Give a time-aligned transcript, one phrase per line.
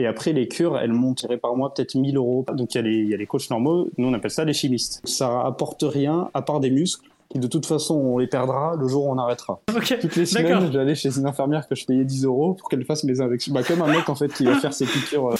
[0.00, 2.46] Et après, les cures, elles montent par mois peut-être 1000 euros.
[2.54, 4.46] Donc il y, a les, il y a les coachs normaux, nous on appelle ça
[4.46, 5.02] les chimistes.
[5.04, 8.88] Ça apporte rien à part des muscles qui de toute façon on les perdra le
[8.88, 9.60] jour où on arrêtera.
[10.00, 13.04] Toutes les semaines, j'allais chez une infirmière que je payais 10 euros pour qu'elle fasse
[13.04, 13.52] mes injections.
[13.52, 15.32] Bah, comme un mec en fait qui va faire ses piqûres.
[15.32, 15.36] Euh.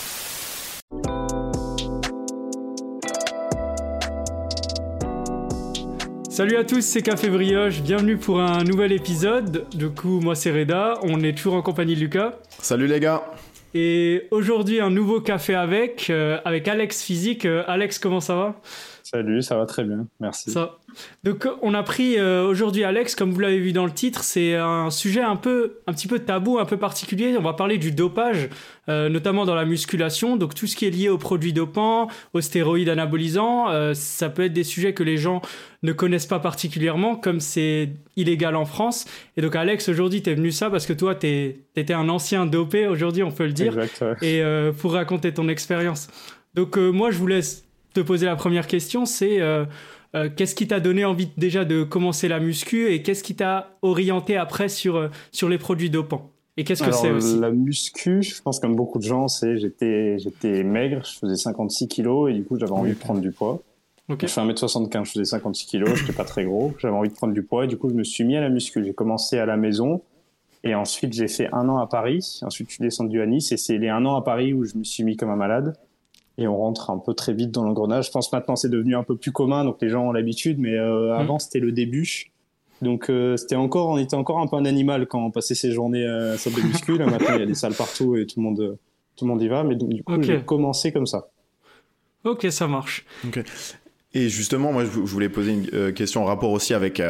[6.29, 9.65] Salut à tous, c'est Café Brioche, bienvenue pour un nouvel épisode.
[9.75, 12.35] Du coup, moi c'est Reda, on est toujours en compagnie de Lucas.
[12.61, 13.25] Salut les gars
[13.73, 17.45] Et aujourd'hui, un nouveau café avec, euh, avec Alex Physique.
[17.45, 18.61] Euh, Alex, comment ça va?
[19.13, 20.53] Salut, ça va très bien, merci.
[20.53, 20.79] Ça.
[21.25, 24.55] Donc on a pris euh, aujourd'hui Alex, comme vous l'avez vu dans le titre, c'est
[24.55, 27.35] un sujet un peu, un petit peu tabou, un peu particulier.
[27.37, 28.49] On va parler du dopage,
[28.89, 30.37] euh, notamment dans la musculation.
[30.37, 34.45] Donc tout ce qui est lié aux produits dopants, aux stéroïdes anabolisants, euh, ça peut
[34.45, 35.43] être des sujets que les gens
[35.83, 39.07] ne connaissent pas particulièrement, comme c'est illégal en France.
[39.37, 42.47] Et donc Alex, aujourd'hui, tu es venu ça parce que toi, tu étais un ancien
[42.47, 44.41] dopé, aujourd'hui on peut le dire, exact, et
[44.79, 46.07] pour raconter ton expérience.
[46.55, 49.65] Donc moi, je vous laisse te poser la première question, c'est euh,
[50.15, 53.77] euh, qu'est-ce qui t'a donné envie déjà de commencer la muscu et qu'est-ce qui t'a
[53.83, 56.31] orienté après sur, euh, sur les produits dopants?
[56.57, 57.39] Et qu'est-ce que c'est aussi?
[57.39, 61.89] La muscu, je pense comme beaucoup de gens, c'est j'étais j'étais maigre, je faisais 56
[61.89, 63.63] kilos et du coup j'avais envie de prendre du poids.
[64.09, 67.33] Je fais 1m75, je faisais 56 kilos, j'étais pas très gros, j'avais envie de prendre
[67.33, 68.85] du poids et du coup je me suis mis à la muscu.
[68.85, 70.03] J'ai commencé à la maison
[70.65, 73.57] et ensuite j'ai fait un an à Paris, ensuite je suis descendu à Nice et
[73.57, 75.77] c'est les un an à Paris où je me suis mis comme un malade
[76.39, 78.07] et on rentre un peu très vite dans l'engrenage.
[78.07, 80.77] Je pense maintenant c'est devenu un peu plus commun, donc les gens ont l'habitude, mais
[80.77, 81.21] euh, mmh.
[81.21, 82.33] avant c'était le début.
[82.83, 85.73] Donc euh, c'était encore, on était encore un peu un animal quand on passait ses
[85.73, 86.97] journées à la salle de muscu.
[86.97, 88.79] Là maintenant il y a des salles partout et tout le monde,
[89.17, 89.65] tout le monde y va.
[89.65, 91.29] Mais donc, du coup j'ai commencé comme ça.
[92.25, 93.07] Ok, ça marche.
[94.13, 97.01] Et justement, moi, je voulais poser une euh, question en rapport aussi avec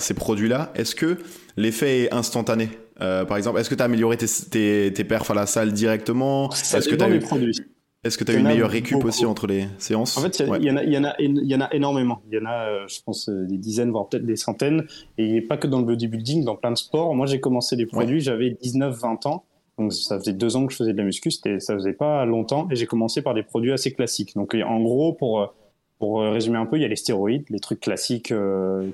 [0.00, 0.72] ces produits-là.
[0.74, 1.16] Est-ce que
[1.56, 2.68] l'effet est instantané?
[2.98, 6.50] Par exemple, est-ce que tu as amélioré tes, tes, perfs à la salle directement?
[6.50, 7.20] Est-ce que tu as eu...
[7.20, 7.54] produits
[8.04, 10.64] est-ce que tu as eu une meilleure récup aussi entre les séances En fait, il
[10.64, 12.22] y, en a, y, en a, y en a énormément.
[12.30, 14.86] Il y en a, euh, je pense, euh, des dizaines, voire peut-être des centaines.
[15.16, 17.12] Et pas que dans le bodybuilding, dans plein de sports.
[17.16, 19.44] Moi, j'ai commencé les produits, j'avais 19-20 ans.
[19.78, 21.32] Donc, ça faisait deux ans que je faisais de la muscu.
[21.32, 22.68] Ça faisait pas longtemps.
[22.70, 24.36] Et j'ai commencé par des produits assez classiques.
[24.36, 25.46] Donc, en gros, pour, euh,
[25.98, 28.32] pour résumer un peu, il y a les stéroïdes, les trucs classiques,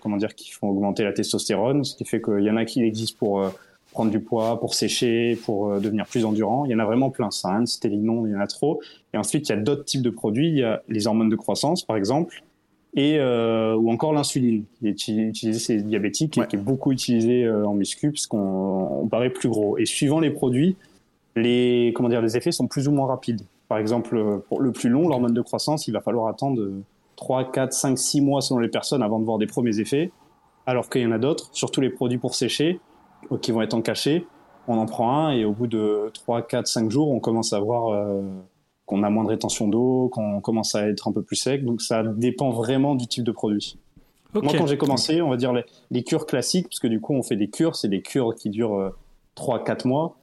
[0.00, 1.84] comment dire, qui font augmenter la testostérone.
[1.84, 3.52] Ce qui fait qu'il y en a qui existent pour
[3.94, 6.66] prendre du poids, pour sécher, pour euh, devenir plus endurant.
[6.66, 7.30] Il y en a vraiment plein.
[7.30, 8.80] Ça, hein, stélinon, il y en a trop.
[9.14, 10.48] Et ensuite, il y a d'autres types de produits.
[10.48, 12.42] Il y a les hormones de croissance, par exemple,
[12.94, 14.64] et euh, ou encore l'insuline,
[14.96, 18.26] qui est utilisée chez les diabétiques et qui est beaucoup utilisée euh, en muscu parce
[18.26, 19.78] qu'on paraît plus gros.
[19.78, 20.76] Et suivant les produits,
[21.36, 23.42] les comment dire, les effets sont plus ou moins rapides.
[23.68, 26.60] Par exemple, pour le plus long, l'hormone de croissance, il va falloir attendre
[27.16, 30.10] 3, 4, 5, 6 mois selon les personnes avant de voir des premiers effets.
[30.66, 32.80] Alors qu'il y en a d'autres, surtout les produits pour sécher,
[33.40, 34.26] qui vont être en cachet.
[34.66, 37.60] On en prend un et au bout de 3, 4, 5 jours, on commence à
[37.60, 38.22] voir euh,
[38.86, 41.64] qu'on a moins de rétention d'eau, qu'on commence à être un peu plus sec.
[41.64, 43.78] Donc ça dépend vraiment du type de produit.
[44.32, 45.52] Moi, quand j'ai commencé, on va dire
[45.90, 48.50] les, cures classiques, parce que du coup, on fait des cures, c'est des cures qui
[48.50, 48.92] durent
[49.36, 50.16] 3, euh, 4 mois.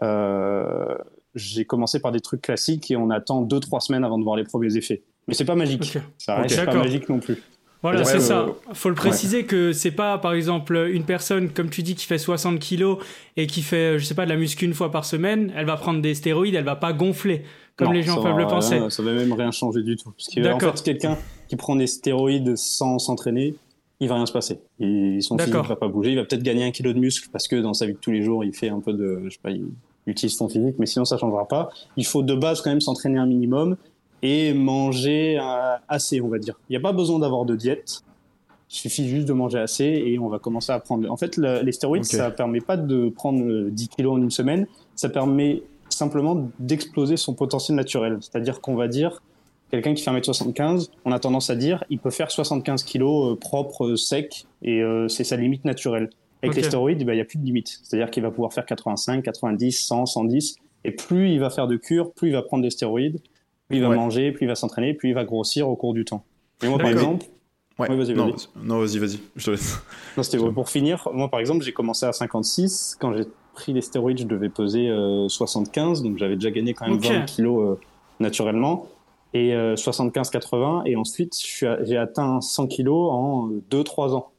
[0.00, 0.96] Euh,
[1.34, 4.44] j'ai commencé par des trucs classiques et on attend 2-3 semaines avant de voir les
[4.44, 5.02] premiers effets.
[5.26, 5.98] Mais c'est pas magique.
[6.16, 7.42] Ça reste pas magique non plus.
[7.82, 8.46] Voilà, c'est ça.
[8.72, 12.18] Faut le préciser que c'est pas, par exemple, une personne, comme tu dis, qui fait
[12.18, 12.98] 60 kilos
[13.36, 15.76] et qui fait, je sais pas, de la muscu une fois par semaine, elle va
[15.76, 17.44] prendre des stéroïdes, elle va pas gonfler,
[17.76, 18.80] comme les gens peuvent le penser.
[18.90, 20.10] ça va même rien changer du tout.
[20.10, 21.16] Parce qu'il en fait, quelqu'un
[21.48, 23.54] qui prend des stéroïdes sans s'entraîner,
[24.00, 24.60] il va rien se passer.
[24.80, 26.10] Et son physique va pas bouger.
[26.10, 28.12] Il va peut-être gagner un kilo de muscle parce que dans sa vie de tous
[28.12, 29.66] les jours, il fait un peu de, je sais pas, il
[30.06, 31.70] utilise son physique, mais sinon ça changera pas.
[31.96, 33.76] Il faut de base quand même s'entraîner un minimum
[34.22, 36.58] et manger euh, assez, on va dire.
[36.68, 38.02] Il n'y a pas besoin d'avoir de diète.
[38.70, 41.10] Il suffit juste de manger assez et on va commencer à prendre.
[41.10, 44.66] En fait, les stéroïdes, ça permet pas de prendre 10 kilos en une semaine.
[44.94, 48.18] Ça permet simplement d'exploser son potentiel naturel.
[48.20, 49.22] C'est-à-dire qu'on va dire,
[49.70, 53.36] quelqu'un qui fait 1m75, on a tendance à dire, il peut faire 75 kilos euh,
[53.36, 56.10] propres, euh, secs, et c'est sa limite naturelle.
[56.42, 57.80] Avec les stéroïdes, bah, il n'y a plus de limite.
[57.82, 60.56] C'est-à-dire qu'il va pouvoir faire 85, 90, 100, 110.
[60.84, 63.20] Et plus il va faire de cure, plus il va prendre des stéroïdes
[63.68, 66.04] plus il va manger, plus il va s'entraîner, plus il va grossir au cours du
[66.04, 66.24] temps.
[66.62, 67.26] Et moi, par exemple,
[67.78, 67.88] Ouais.
[67.94, 68.32] vas-y, vas-y.
[68.64, 69.20] Non, vas-y, vas-y.
[69.36, 69.78] Je te laisse.
[70.16, 71.08] Non, c'était pour finir.
[71.12, 72.96] Moi, par exemple, j'ai commencé à 56.
[73.00, 73.24] Quand j'ai
[73.54, 74.90] pris les stéroïdes, je devais peser
[75.28, 76.00] 75.
[76.00, 77.80] Euh, donc, j'avais déjà gagné quand même 20 kilos euh,
[78.18, 78.86] naturellement.
[79.34, 80.80] Et 75-80.
[80.80, 81.40] Euh, et ensuite,
[81.82, 84.30] j'ai atteint 100 kilos en 2-3 ans.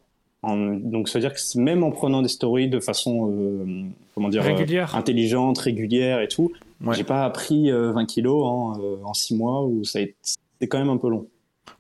[0.44, 3.32] donc, ça veut dire que même en prenant des stéroïdes de façon,
[4.16, 4.44] comment dire,
[4.94, 6.52] intelligente, régulière et tout,
[6.92, 10.00] j'ai pas pris 20 kilos en, en 6 mois où ça
[10.60, 11.28] c'est quand même un peu long.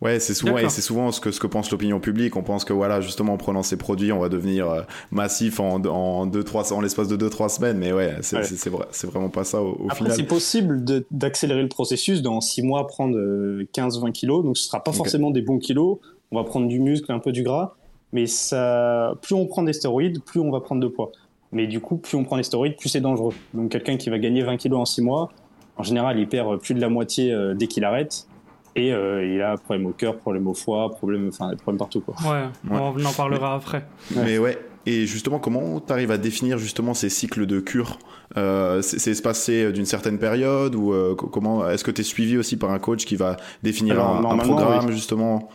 [0.01, 2.37] Ouais, c'est souvent et c'est souvent ce que ce que pense l'opinion publique.
[2.37, 4.81] On pense que voilà, justement en prenant ces produits, on va devenir euh,
[5.11, 7.77] massif en en deux trois en l'espace de deux trois semaines.
[7.77, 11.61] Mais ouais, c'est c'est vrai, c'est vraiment pas ça au, au Après, c'est possible d'accélérer
[11.61, 14.45] le processus dans six mois, prendre 15-20 euh, kilos.
[14.45, 15.97] Donc ce sera pas forcément des bons kilos.
[16.31, 17.75] On va prendre du muscle, un peu du gras,
[18.13, 21.11] mais ça, plus on prend des stéroïdes, plus on va prendre de poids.
[21.51, 23.33] Mais du coup, plus on prend des stéroïdes, plus c'est dangereux.
[23.53, 25.29] Donc quelqu'un qui va gagner 20 kilos en six mois,
[25.77, 28.27] en général, il perd plus de la moitié euh, dès qu'il arrête.
[28.75, 32.01] Et euh, il a problème au cœur, problème au foie, problème, enfin, problème partout.
[32.01, 32.15] Quoi.
[32.23, 33.83] Ouais, on en parlera après.
[34.15, 37.99] Mais ouais, et justement, comment tu arrives à définir justement ces cycles de cure?
[38.37, 42.57] Euh, C'est espacé d'une certaine période ou euh, comment Est-ce que tu es suivi aussi
[42.57, 45.49] par un coach qui va définir un, programme justement?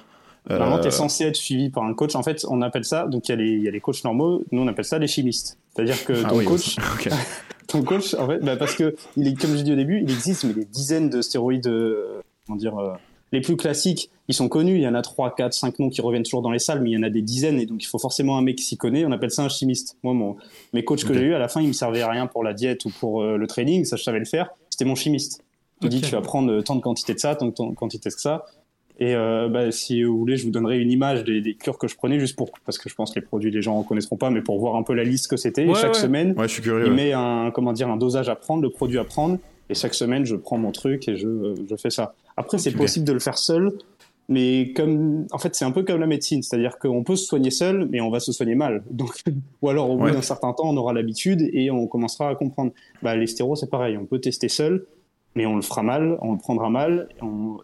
[0.49, 2.14] Normalement, tu es censé être suivi par un coach.
[2.14, 4.44] En fait, on appelle ça, donc il y, a les, y a les coachs normaux,
[4.52, 5.58] nous on appelle ça les chimistes.
[5.75, 6.76] C'est-à-dire que ah ton coach,
[7.67, 10.11] ton coach, en fait, bah parce que, il est, comme je dis au début, il
[10.11, 11.71] existe mais des dizaines de stéroïdes,
[12.47, 12.75] comment dire,
[13.35, 14.76] les plus classiques, ils sont connus.
[14.76, 16.91] Il y en a 3, 4, 5 noms qui reviennent toujours dans les salles, mais
[16.91, 17.59] il y en a des dizaines.
[17.59, 19.05] Et donc, il faut forcément un mec qui s'y connaît.
[19.05, 19.97] On appelle ça un chimiste.
[20.03, 20.37] Moi, mon,
[20.73, 22.55] mes coachs que j'ai eu à la fin, ils me servaient à rien pour la
[22.55, 23.85] diète ou pour euh, le training.
[23.85, 24.50] Ça, je savais le faire.
[24.71, 25.43] C'était mon chimiste.
[25.82, 28.47] Il dit, tu vas prendre tant de quantité de ça, tant de quantité de ça.
[29.00, 31.96] Et euh, bah, si vous voulez, je vous donnerai une image des, cures que je
[31.96, 34.31] prenais juste pour parce que je pense que les produits les gens ne connaîtront pas,
[34.31, 35.73] mais pour voir un peu la liste que c'était.
[35.75, 38.70] chaque semaine, je suis curieux, il met un comment dire un dosage à prendre, le
[38.70, 39.38] produit à prendre,
[39.69, 42.14] et chaque semaine je prends mon truc et je, je fais ça.
[42.37, 43.73] Après, c'est possible de le faire seul
[44.29, 47.50] mais comme, en fait, c'est un peu comme la médecine, c'est-à-dire qu'on peut se soigner
[47.50, 48.82] seul, mais on va se soigner mal.
[48.90, 49.23] Donc,
[49.61, 52.73] ou alors au bout d'un certain temps, on aura l'habitude et on commencera à comprendre.
[53.02, 54.87] Bah, les stéros, c'est pareil, on peut tester seul,
[55.34, 57.08] mais on le fera mal, on le prendra mal,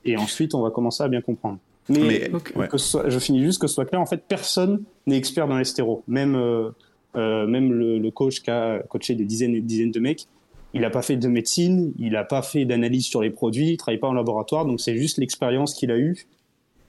[0.05, 1.59] et, ensuite on va commencer à bien comprendre.
[1.89, 2.31] Mais,
[2.71, 5.65] que je finis juste que ce soit clair, en fait, personne n'est expert dans les
[5.65, 6.05] stéros.
[6.07, 6.71] Même, euh,
[7.17, 10.27] euh, même le, le, coach qui a coaché des dizaines et des dizaines de mecs,
[10.73, 13.77] il n'a pas fait de médecine, il n'a pas fait d'analyse sur les produits, il
[13.77, 16.29] travaille pas en laboratoire, donc c'est juste l'expérience qu'il a eue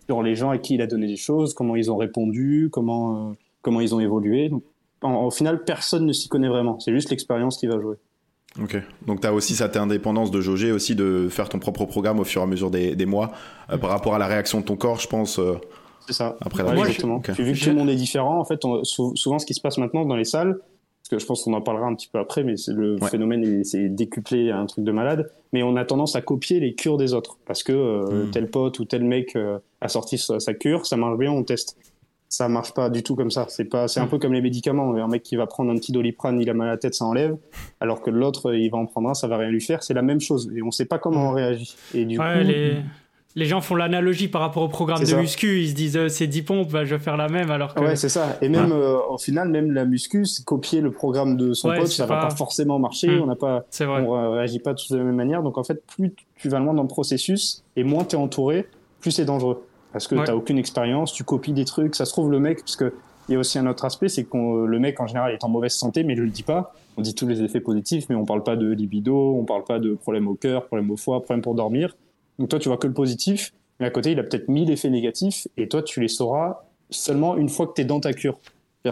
[0.08, 3.30] sur les gens à qui il a donné des choses, comment ils ont répondu, comment,
[3.30, 4.50] euh, comment ils ont évolué.
[4.50, 4.64] Donc,
[5.02, 6.80] au final, personne ne s'y connaît vraiment.
[6.80, 7.96] C'est juste l'expérience qui va jouer.
[8.60, 8.78] Ok.
[9.06, 12.24] Donc, tu as aussi cette indépendance de jauger, aussi de faire ton propre programme au
[12.24, 13.32] fur et à mesure des, des mois,
[13.70, 15.40] euh, par rapport à la réaction de ton corps, je pense.
[15.40, 15.56] Euh,
[16.06, 16.36] c'est ça.
[16.42, 17.20] Après la exactement.
[17.20, 19.78] Puis, vu que tout le monde est différent, en fait, souvent, ce qui se passe
[19.78, 20.60] maintenant dans les salles,
[21.02, 23.90] parce que je pense qu'on en parlera un petit peu après, mais le phénomène c'est
[23.90, 25.32] décuplé à un truc de malade.
[25.52, 28.32] Mais on a tendance à copier les cures des autres parce que euh, hmm.
[28.32, 31.76] tel pote ou tel mec euh, a sorti sa, cure, ça marche bien, on teste.
[32.32, 33.46] Ça marche pas du tout comme ça.
[33.50, 34.10] C'est pas, c'est un hmm.
[34.10, 34.96] peu comme les médicaments.
[34.96, 37.04] Un mec qui va prendre un petit doliprane, il a mal à la tête, ça
[37.04, 37.36] enlève.
[37.82, 39.84] Alors que l'autre, il va en prendre un, ça va rien lui faire.
[39.84, 41.76] C'est la même chose et on sait pas comment on réagit.
[41.94, 42.24] Et du coup,
[43.36, 45.62] les gens font l'analogie par rapport au programme de muscu.
[45.62, 47.52] Ils se disent, euh, c'est 10 pompes, bah, je vais faire la même.
[47.52, 47.82] Alors que...
[47.82, 48.38] Ouais, c'est ça.
[48.42, 52.06] Et même, euh, au final, même la muscu, copier le programme de son coach, ça
[52.06, 53.10] va pas forcément marcher.
[53.10, 53.24] Hmm.
[53.24, 55.44] On n'a pas, on réagit pas tous de la même manière.
[55.44, 58.68] Donc, en fait, plus tu vas loin dans le processus et moins tu es entouré,
[59.02, 59.66] plus c'est dangereux.
[59.94, 61.96] Parce que tu t'as aucune expérience, tu copies des trucs.
[61.96, 62.94] Ça se trouve, le mec, parce que
[63.30, 65.50] il y a aussi un autre aspect, c'est que le mec, en général, est en
[65.50, 66.74] mauvaise santé, mais il le dit pas.
[66.98, 69.80] On dit tous les effets positifs, mais on parle pas de libido, on parle pas
[69.80, 71.96] de problème au cœur, problème au foie, problème pour dormir.
[72.40, 74.92] Donc toi, tu vois que le positif mais à côté, il a peut-être 1000 effets
[74.92, 78.38] négatifs et toi, tu les sauras seulement une fois que tu es dans ta cure.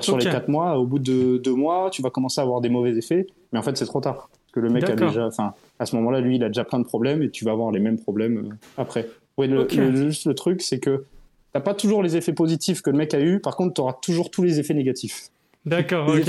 [0.02, 2.70] Sur les 4 mois, au bout de 2 mois, tu vas commencer à avoir des
[2.70, 4.30] mauvais effets, mais en fait, c'est trop tard.
[4.32, 6.80] Parce que le mec a déjà, enfin, à ce moment-là, lui, il a déjà plein
[6.80, 9.08] de problèmes et tu vas avoir les mêmes problèmes euh, après.
[9.40, 9.66] Oui, le,
[10.10, 11.06] juste le truc, c'est que
[11.54, 13.94] t'as pas toujours les effets positifs que le mec a eu, par contre, tu auras
[14.02, 15.30] toujours tous les effets négatifs.
[15.66, 16.26] D'accord, ok.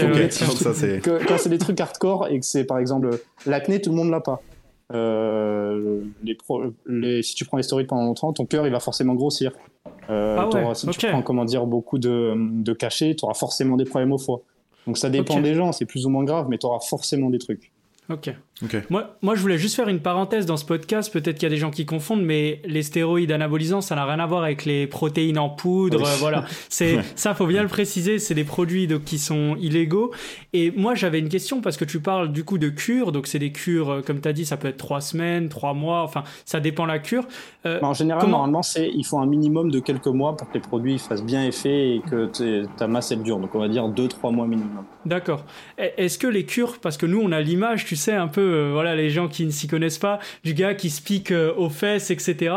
[1.27, 3.11] quand c'est des trucs hardcore et que c'est par exemple
[3.47, 4.41] l'acné, tout le monde l'a pas.
[4.93, 6.39] Euh, les,
[6.87, 9.51] les, si tu prends les stéroïdes pendant longtemps, ton cœur il va forcément grossir.
[10.09, 13.85] Euh, ah si tu prends comment dire beaucoup de, de cachets, tu auras forcément des
[13.85, 14.43] problèmes au foie.
[14.87, 17.39] Donc ça dépend des gens, c'est plus ou moins grave, mais tu auras forcément des
[17.39, 17.73] trucs.
[18.13, 18.35] Ok.
[18.91, 21.13] Moi, moi, je voulais juste faire une parenthèse dans ce podcast.
[21.13, 24.19] Peut-être qu'il y a des gens qui confondent, mais les stéroïdes anabolisants, ça n'a rien
[24.19, 26.03] à voir avec les protéines en poudre.
[26.19, 26.45] Voilà.
[26.69, 28.19] C'est ça, faut bien le préciser.
[28.19, 30.13] C'est des produits donc, qui sont illégaux.
[30.53, 33.13] Et moi, j'avais une question parce que tu parles du coup de cure.
[33.13, 35.73] Donc, c'est des cures, euh, comme tu as dit, ça peut être trois semaines, trois
[35.73, 36.03] mois.
[36.03, 37.27] Enfin, ça dépend la cure.
[37.65, 40.61] Euh, en général, normalement, c'est il faut un minimum de quelques mois pour que les
[40.61, 42.31] produits fassent bien effet et que
[42.77, 43.39] ta masse elle dure.
[43.39, 44.85] Donc, on va dire deux, trois mois minimum.
[45.07, 45.45] D'accord.
[45.79, 48.71] Est-ce que les cures, parce que nous, on a l'image, tu sais, un peu euh,
[48.73, 51.69] voilà les gens qui ne s'y connaissent pas, du gars qui se pique euh, aux
[51.69, 52.55] fesses, etc.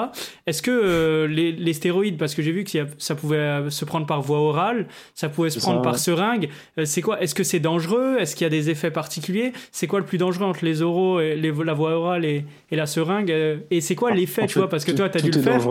[0.48, 4.22] Est-ce que euh, les, stéroïdes, parce que j'ai vu que ça pouvait se prendre par
[4.22, 6.50] voie orale, ça pouvait se prendre par seringue,
[6.86, 8.18] c'est quoi Est-ce que c'est dangereux?
[8.20, 9.54] Est-ce qu'il y a des effets particuliers?
[9.72, 13.30] C'est quoi le plus dangereux entre les oraux, et la voie orale et, la seringue
[13.70, 14.70] Et c'est quoi l'effet, tu vois?
[14.70, 15.62] Parce que toi, tu as dû le faire.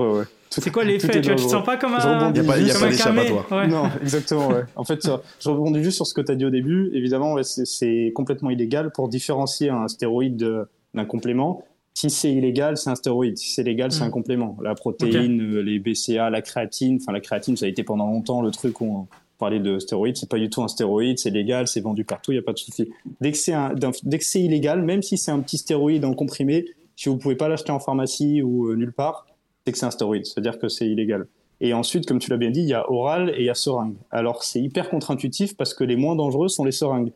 [0.61, 3.67] C'est quoi l'effet Tu ne te sens pas comme un, il y a pas, un
[3.69, 4.49] Non, exactement.
[4.49, 4.65] Ouais.
[4.77, 5.09] En fait,
[5.41, 6.91] je rebondis juste sur ce que tu as dit au début.
[6.95, 10.37] Évidemment, c'est complètement illégal pour différencier un stéroïde
[10.95, 11.65] d'un complément.
[11.95, 13.37] Si c'est illégal, c'est un stéroïde.
[13.37, 14.13] Si c'est légal, c'est un mm.
[14.13, 14.57] complément.
[14.63, 16.99] La protéine, euh, les BCA, la créatine.
[17.01, 19.07] Enfin, la créatine, ça a été pendant longtemps le truc où on
[19.39, 20.17] parlait de stéroïdes.
[20.17, 22.55] C'est pas du tout un stéroïde, c'est légal, c'est vendu partout, il n'y a pas
[22.55, 22.91] de souci.
[23.21, 23.55] Dès que c'est
[24.05, 26.65] dès que c'est illégal, même si c'est un petit stéroïde en comprimé,
[26.97, 29.27] si vous pouvez pas l'acheter en pharmacie ou euh, nulle part,
[29.65, 30.27] c'est que c'est un stéroïde.
[30.27, 31.27] C'est-à-dire que c'est illégal.
[31.61, 33.55] Et ensuite, comme tu l'as bien dit, il y a oral et il y a
[33.55, 33.95] seringue.
[34.11, 37.13] Alors, c'est hyper contre-intuitif parce que les moins dangereux sont les seringues.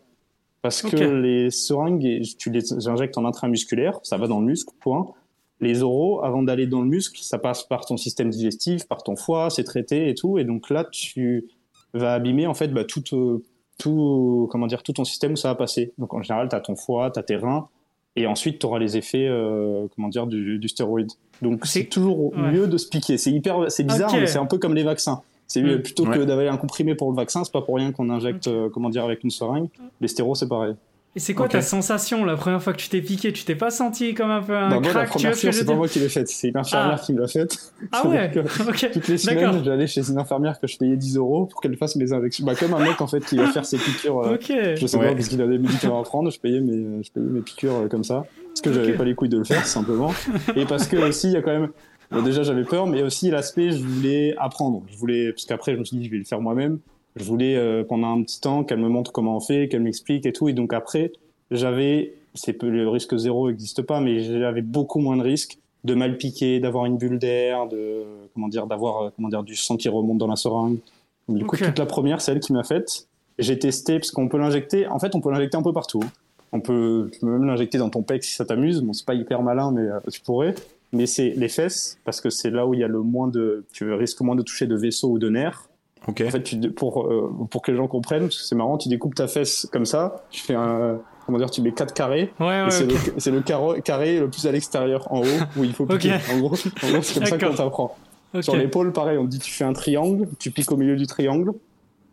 [0.62, 5.06] Parce que les seringues, tu les injectes en intramusculaire, ça va dans le muscle, point.
[5.60, 9.16] Les oraux, avant d'aller dans le muscle, ça passe par ton système digestif, par ton
[9.16, 10.38] foie, c'est traité et tout.
[10.38, 11.48] Et donc là, tu
[11.92, 13.42] vas abîmer en fait bah, tout, euh,
[13.78, 15.92] tout, comment dire, tout ton système où ça va passer.
[15.98, 17.68] Donc en général, tu as ton foie, tu as tes reins,
[18.16, 21.12] et ensuite tu auras les effets euh, comment dire, du, du stéroïde.
[21.42, 23.18] Donc c'est toujours mieux de se piquer.
[23.18, 25.22] C'est hyper, c'est bizarre, mais c'est un peu comme les vaccins.
[25.46, 25.82] C'est mm.
[25.82, 28.68] plutôt que d'avaler un comprimé pour le vaccin, c'est pas pour rien qu'on injecte, euh,
[28.68, 29.68] comment dire, avec une seringue.
[30.00, 30.74] Les stéros, c'est pareil.
[31.16, 33.70] Et c'est quoi ta sensation la première fois que tu t'es piqué Tu t'es pas
[33.70, 36.28] senti comme un peu un bah, crack La première c'est pas moi qui l'ai faite,
[36.28, 37.02] c'est une infirmière ah.
[37.02, 37.72] qui me l'a faite.
[37.90, 38.30] Ah ouais
[38.92, 41.96] Toutes les semaines, j'allais chez une infirmière que je payais 10 euros pour qu'elle fasse
[41.96, 42.44] mes injections.
[42.44, 44.18] Bah, comme un mec en fait qui va faire ses piqûres.
[44.18, 44.36] Euh,
[44.76, 47.26] je sais pas, parce qu'il a des médicaments à prendre, je payais mes, je payais
[47.26, 48.26] mes piqûres euh, comme ça.
[48.48, 50.12] Parce que j'avais pas les couilles de le faire, simplement.
[50.54, 51.70] Et parce que aussi, il y a quand même
[52.24, 54.82] déjà, j'avais peur, mais aussi l'aspect, je voulais apprendre.
[54.90, 56.78] Je voulais, parce qu'après, je me suis dit, je vais le faire moi-même.
[57.16, 60.26] Je voulais, euh, pendant un petit temps, qu'elle me montre comment on fait, qu'elle m'explique
[60.26, 60.48] et tout.
[60.48, 61.12] Et donc après,
[61.50, 66.16] j'avais, c'est le risque zéro n'existe pas, mais j'avais beaucoup moins de risques de mal
[66.16, 68.04] piquer, d'avoir une bulle d'air, de,
[68.34, 70.78] comment dire, d'avoir, euh, comment dire, du sang qui remonte dans la seringue.
[71.28, 73.08] Du coup, toute la première, c'est elle qui m'a faite.
[73.38, 76.02] J'ai testé, parce qu'on peut l'injecter, en fait, on peut l'injecter un peu partout.
[76.52, 78.80] On peut, tu peux même l'injecter dans ton pec si ça t'amuse.
[78.80, 80.54] Bon, c'est pas hyper malin, mais euh, tu pourrais
[80.92, 83.64] mais c'est les fesses parce que c'est là où il y a le moins de,
[83.72, 85.68] tu risques moins de toucher de vaisseaux ou de nerfs.
[86.08, 88.88] En fait, tu, pour euh, pour que les gens comprennent, parce que c'est marrant, tu
[88.88, 92.32] découpes ta fesse comme ça, tu fais un comment dire, tu mets quatre carrés.
[92.38, 95.84] Ouais, ouais, c'est le, le carré le plus à l'extérieur, en haut, où il faut
[95.84, 96.14] piquer.
[96.32, 97.96] En gros, c'est comme ça qu'on t'apprend.
[98.40, 101.52] Sur l'épaule, pareil, on dit tu fais un triangle, tu piques au milieu du triangle,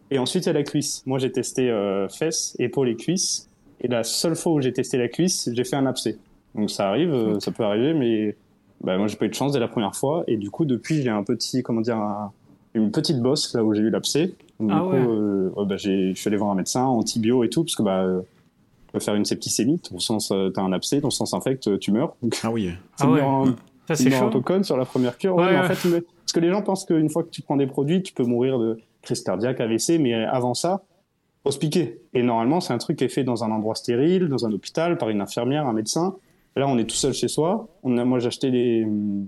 [0.09, 1.03] et ensuite il y a la cuisse.
[1.05, 3.49] Moi, j'ai testé euh, fesses, épaules et cuisse,
[3.81, 6.17] et la seule fois où j'ai testé la cuisse, j'ai fait un abcès.
[6.55, 8.35] Donc ça arrive, euh, ça peut arriver, mais
[8.81, 11.01] bah, moi j'ai pas eu de chance dès la première fois et du coup depuis
[11.01, 11.97] j'ai un petit comment dire
[12.73, 14.33] une petite bosse là où j'ai eu l'abcès.
[14.59, 17.63] Du ah coup euh, bah, j'ai je suis allé voir un médecin antibio et tout
[17.63, 18.21] parce que bah euh,
[18.99, 22.15] faire une septicémie, ton sens euh, t'as un abcès, ton sens infecte, tu meurs.
[22.43, 22.69] ah oui.
[22.99, 23.21] Ah ouais.
[23.87, 24.25] ça c'est chaud.
[24.25, 25.35] un peu con sur la première cure.
[25.35, 28.01] Ouais, en fait, parce que les gens pensent qu'une fois que tu prends des produits,
[28.01, 30.83] tu peux mourir de crise cardiaque, AVC, mais avant ça,
[31.43, 31.99] faut se piquer.
[32.13, 34.97] Et normalement, c'est un truc qui est fait dans un endroit stérile, dans un hôpital,
[34.97, 36.15] par une infirmière, un médecin.
[36.55, 37.67] Là, on est tout seul chez soi.
[37.83, 38.87] On a, moi, j'ai acheté des,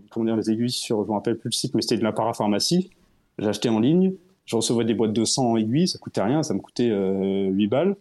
[0.10, 2.14] comment dire, des aiguilles sur, je me rappelle plus le site, mais c'était de la
[2.14, 2.92] parapharmacie.
[3.40, 4.14] Acheté en ligne.
[4.46, 5.88] Je recevais des boîtes de 100 aiguilles.
[5.88, 6.44] Ça coûtait rien.
[6.44, 7.96] Ça me coûtait euh, 8 balles.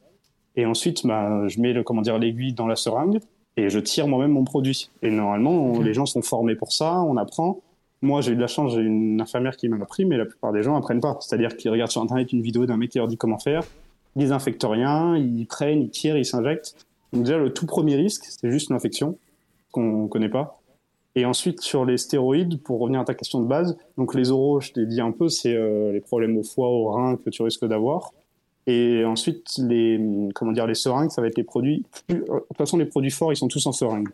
[0.56, 3.18] Et ensuite, bah, je mets le, comment dire, l'aiguille dans la seringue
[3.56, 4.90] et je tire moi-même mon produit.
[5.02, 7.00] Et normalement, les gens sont formés pour ça.
[7.02, 7.60] On apprend.
[8.02, 8.74] Moi, j'ai eu de la chance.
[8.74, 11.16] J'ai une infirmière qui m'a appris, mais la plupart des gens apprennent pas.
[11.20, 13.62] C'est-à-dire qu'ils regardent sur Internet une vidéo d'un mec qui leur dit comment faire.
[14.16, 15.16] Ils désinfectent rien.
[15.16, 16.86] Ils prennent, ils tirent, ils s'injectent.
[17.12, 19.18] Donc déjà, le tout premier risque, c'est juste l'infection
[19.72, 20.60] qu'on connaît pas.
[21.16, 24.61] Et ensuite, sur les stéroïdes, pour revenir à ta question de base, donc les oraux,
[24.61, 27.42] je t'ai dit un peu, c'est euh, les problèmes au foie, au rein que tu
[27.42, 28.12] risques d'avoir.
[28.66, 30.00] Et ensuite, les,
[30.35, 31.85] comment dire, les seringues, ça va être les produits.
[32.11, 34.09] Euh, de toute façon, les produits forts, ils sont tous en seringue.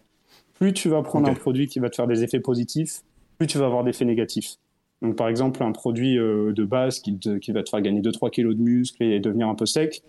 [0.55, 3.01] Plus tu vas prendre un produit qui va te faire des effets positifs,
[3.39, 4.57] plus tu vas avoir des effets négatifs.
[5.01, 8.31] Donc, par exemple, un produit euh, de base qui, qui va te faire gagner 2-3
[8.31, 10.03] kilos de muscle et devenir un peu sec,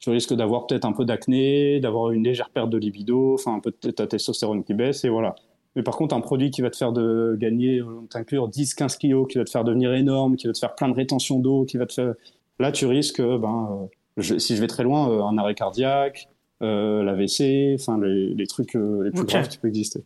[0.00, 3.60] tu risques d'avoir peut-être un peu d'acné, d'avoir une légère perte de libido, enfin un
[3.60, 5.36] peu de ta testostérone qui baisse et voilà.
[5.78, 9.26] Mais par contre, un produit qui va te faire de gagner, euh, t'inclure 10-15 kilos,
[9.28, 11.78] qui va te faire devenir énorme, qui va te faire plein de rétention d'eau, qui
[11.78, 12.14] va te faire,
[12.58, 16.28] là tu risques, ben, euh, si je vais très loin, euh, un arrêt cardiaque,
[16.62, 20.02] euh, l'AVC, enfin les, trucs les plus graves qui peuvent exister.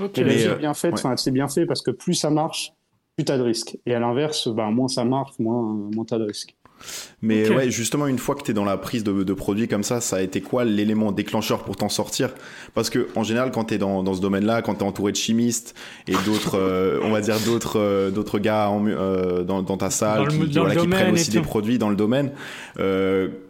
[0.00, 0.24] Okay.
[0.24, 2.72] Mais c'est bien fait, enfin c'est bien fait parce que plus ça marche,
[3.16, 3.78] plus t'as de risques.
[3.84, 6.56] Et à l'inverse, ben, moins ça marche, moins moins t'as de risques.
[7.22, 9.84] Mais ouais, justement, une fois que tu es dans la prise de, de, produits comme
[9.84, 12.30] ça, ça a été quoi l'élément déclencheur pour t'en sortir?
[12.74, 15.12] Parce que en général, quand tu es dans, dans ce domaine-là, quand tu es entouré
[15.12, 15.74] de chimistes
[16.08, 20.28] et d'autres, euh, on va dire d'autres euh, d'autres gars euh, dans, dans, ta salle
[20.28, 22.32] qui, qui, prennent aussi des produits dans le domaine,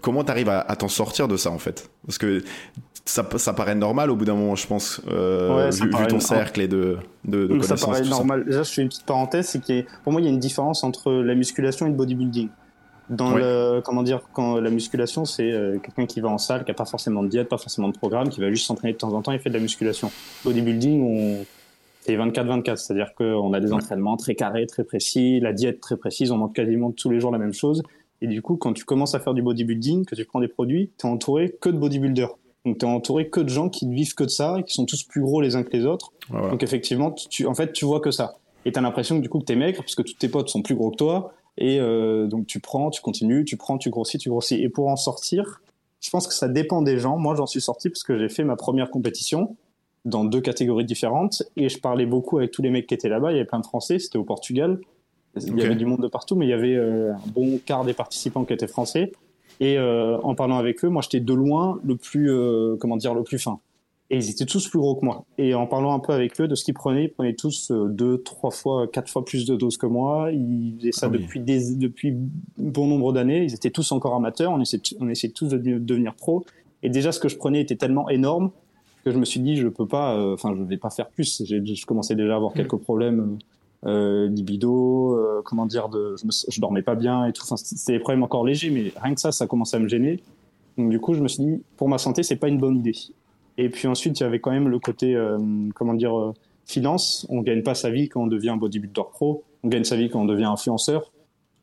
[0.03, 1.91] comment tu arrives à, à t'en sortir de ça en fait?
[2.07, 2.43] Parce que
[3.05, 6.99] ça, ça, paraît normal au bout d'un moment, je pense, vu, ton cercle et de,
[7.25, 8.45] de, de Ça paraît normal.
[8.45, 10.85] Déjà, je fais une petite parenthèse, c'est que pour moi, il y a une différence
[10.85, 12.49] entre la musculation et le bodybuilding.
[13.13, 16.71] Dans le, comment dire, quand la musculation, c'est euh, quelqu'un qui va en salle, qui
[16.71, 19.13] a pas forcément de diète, pas forcément de programme, qui va juste s'entraîner de temps
[19.13, 20.11] en temps et fait de la musculation.
[20.45, 21.45] Bodybuilding, on,
[22.01, 26.33] c'est 24-24, c'est-à-dire qu'on a des entraînements très carrés, très précis, la diète très précise,
[26.33, 27.83] on mange quasiment tous les jours la même chose.
[28.23, 30.91] Et du coup, quand tu commences à faire du bodybuilding, que tu prends des produits,
[30.99, 32.35] tu es entouré que de bodybuilders.
[32.65, 34.75] Donc tu es entouré que de gens qui ne vivent que de ça et qui
[34.75, 36.13] sont tous plus gros les uns que les autres.
[36.31, 38.37] Donc effectivement, tu, en fait, tu vois que ça.
[38.65, 40.29] Et tu as l'impression que du coup que tu es maigre parce que tous tes
[40.29, 41.35] potes sont plus gros que toi.
[41.59, 44.57] Et euh, donc tu prends, tu continues, tu prends, tu grossis, tu grossis.
[44.57, 45.61] Et pour en sortir,
[46.01, 47.19] je pense que ça dépend des gens.
[47.19, 49.57] Moi, j'en suis sorti parce que j'ai fait ma première compétition
[50.05, 53.31] dans deux catégories différentes et je parlais beaucoup avec tous les mecs qui étaient là-bas.
[53.31, 54.81] Il y avait plein de Français, c'était au Portugal.
[55.37, 57.85] Il y avait du monde de partout, mais il y avait euh, un bon quart
[57.85, 59.13] des participants qui étaient français.
[59.61, 63.15] Et euh, en parlant avec eux, moi, j'étais de loin le plus, euh, comment dire,
[63.15, 63.61] le plus fin.
[64.13, 65.25] Et ils étaient tous plus gros que moi.
[65.39, 67.89] Et en parlant un peu avec eux de ce qu'ils prenaient, ils prenaient tous euh,
[67.89, 70.31] deux, trois fois, quatre fois plus de doses que moi.
[70.31, 72.15] Ils faisaient ça ah depuis des, depuis
[72.59, 73.43] bon nombre d'années.
[73.43, 74.53] Ils étaient tous encore amateurs.
[74.53, 76.45] On essayait, on essayait tous de devenir pro.
[76.83, 78.51] Et déjà, ce que je prenais était tellement énorme
[79.05, 81.43] que je me suis dit, je peux pas, euh, enfin, je vais pas faire plus.
[81.45, 82.57] Je commençais déjà à avoir mm.
[82.57, 83.39] quelques problèmes
[83.85, 87.43] euh, libido, euh, comment dire, de, je, me, je, dormais pas bien et tout.
[87.45, 90.21] Enfin, c'était des problèmes encore légers, mais rien que ça, ça commençait à me gêner.
[90.79, 92.95] Donc du coup, je me suis dit, pour ma santé, c'est pas une bonne idée.
[93.59, 95.39] Et puis ensuite, il y avait quand même le côté, euh,
[95.75, 96.33] comment dire, euh,
[96.67, 97.27] finance.
[97.29, 99.45] On gagne pas sa vie quand on devient bodybuilder pro.
[99.63, 101.13] On gagne sa vie quand on devient influenceur.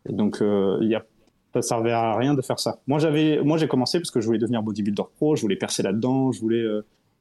[0.08, 0.98] Et donc, euh, il y
[1.52, 2.80] ça servait à rien de faire ça.
[2.86, 5.36] Moi, j'avais, moi, j'ai commencé parce que je voulais devenir bodybuilder pro.
[5.36, 6.32] Je voulais percer là-dedans.
[6.32, 6.64] Je voulais,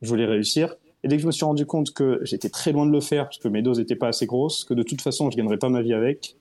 [0.03, 0.75] je voulais réussir.
[1.03, 3.25] Et dès que je me suis rendu compte que j'étais très loin de le faire
[3.25, 5.71] parce que mes doses n'étaient pas assez grosses, que de toute façon, je gagnerais pas
[5.71, 6.37] ma vie avec,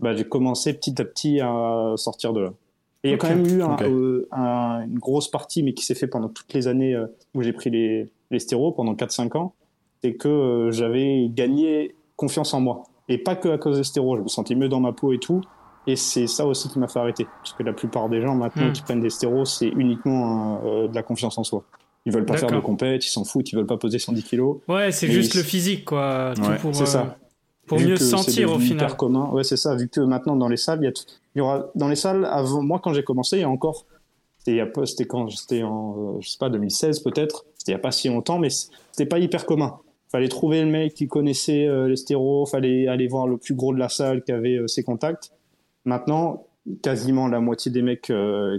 [0.00, 2.52] bah, j'ai commencé petit à petit à sortir de là.
[3.02, 5.94] Et il y a quand même eu euh, un, une grosse partie, mais qui s'est
[5.94, 9.54] fait pendant toutes les années euh, où j'ai pris les, les stéros, pendant 4-5 ans,
[10.02, 12.82] c'est que euh, j'avais gagné confiance en moi.
[13.08, 15.18] Et pas que à cause des stéros, je me sentais mieux dans ma peau et
[15.18, 15.40] tout.
[15.86, 17.26] Et c'est ça aussi qui m'a fait arrêter.
[17.42, 18.72] Parce que la plupart des gens maintenant hmm.
[18.72, 21.64] qui prennent des stéros, c'est uniquement de la confiance en soi.
[22.04, 24.58] Ils veulent pas faire de compète, ils s'en foutent, ils veulent pas poser 110 kilos.
[24.68, 26.34] Ouais, c'est juste le physique, quoi.
[26.72, 27.16] c'est ça.
[27.70, 28.96] Pour mieux sentir au final.
[28.96, 29.30] commun.
[29.32, 29.76] Ouais, c'est ça.
[29.76, 30.92] Vu que maintenant dans les salles, il y a
[31.36, 33.86] il y aura dans les salles avant moi quand j'ai commencé, il y a encore
[34.84, 37.44] c'était quand c'était en euh, je sais pas 2016 peut-être.
[37.56, 39.78] C'était il y a pas si longtemps, mais c'était pas hyper commun.
[40.10, 43.72] Fallait trouver le mec qui connaissait euh, les stéros, fallait aller voir le plus gros
[43.72, 45.30] de la salle qui avait euh, ses contacts.
[45.84, 46.46] Maintenant,
[46.82, 48.12] quasiment la moitié des mecs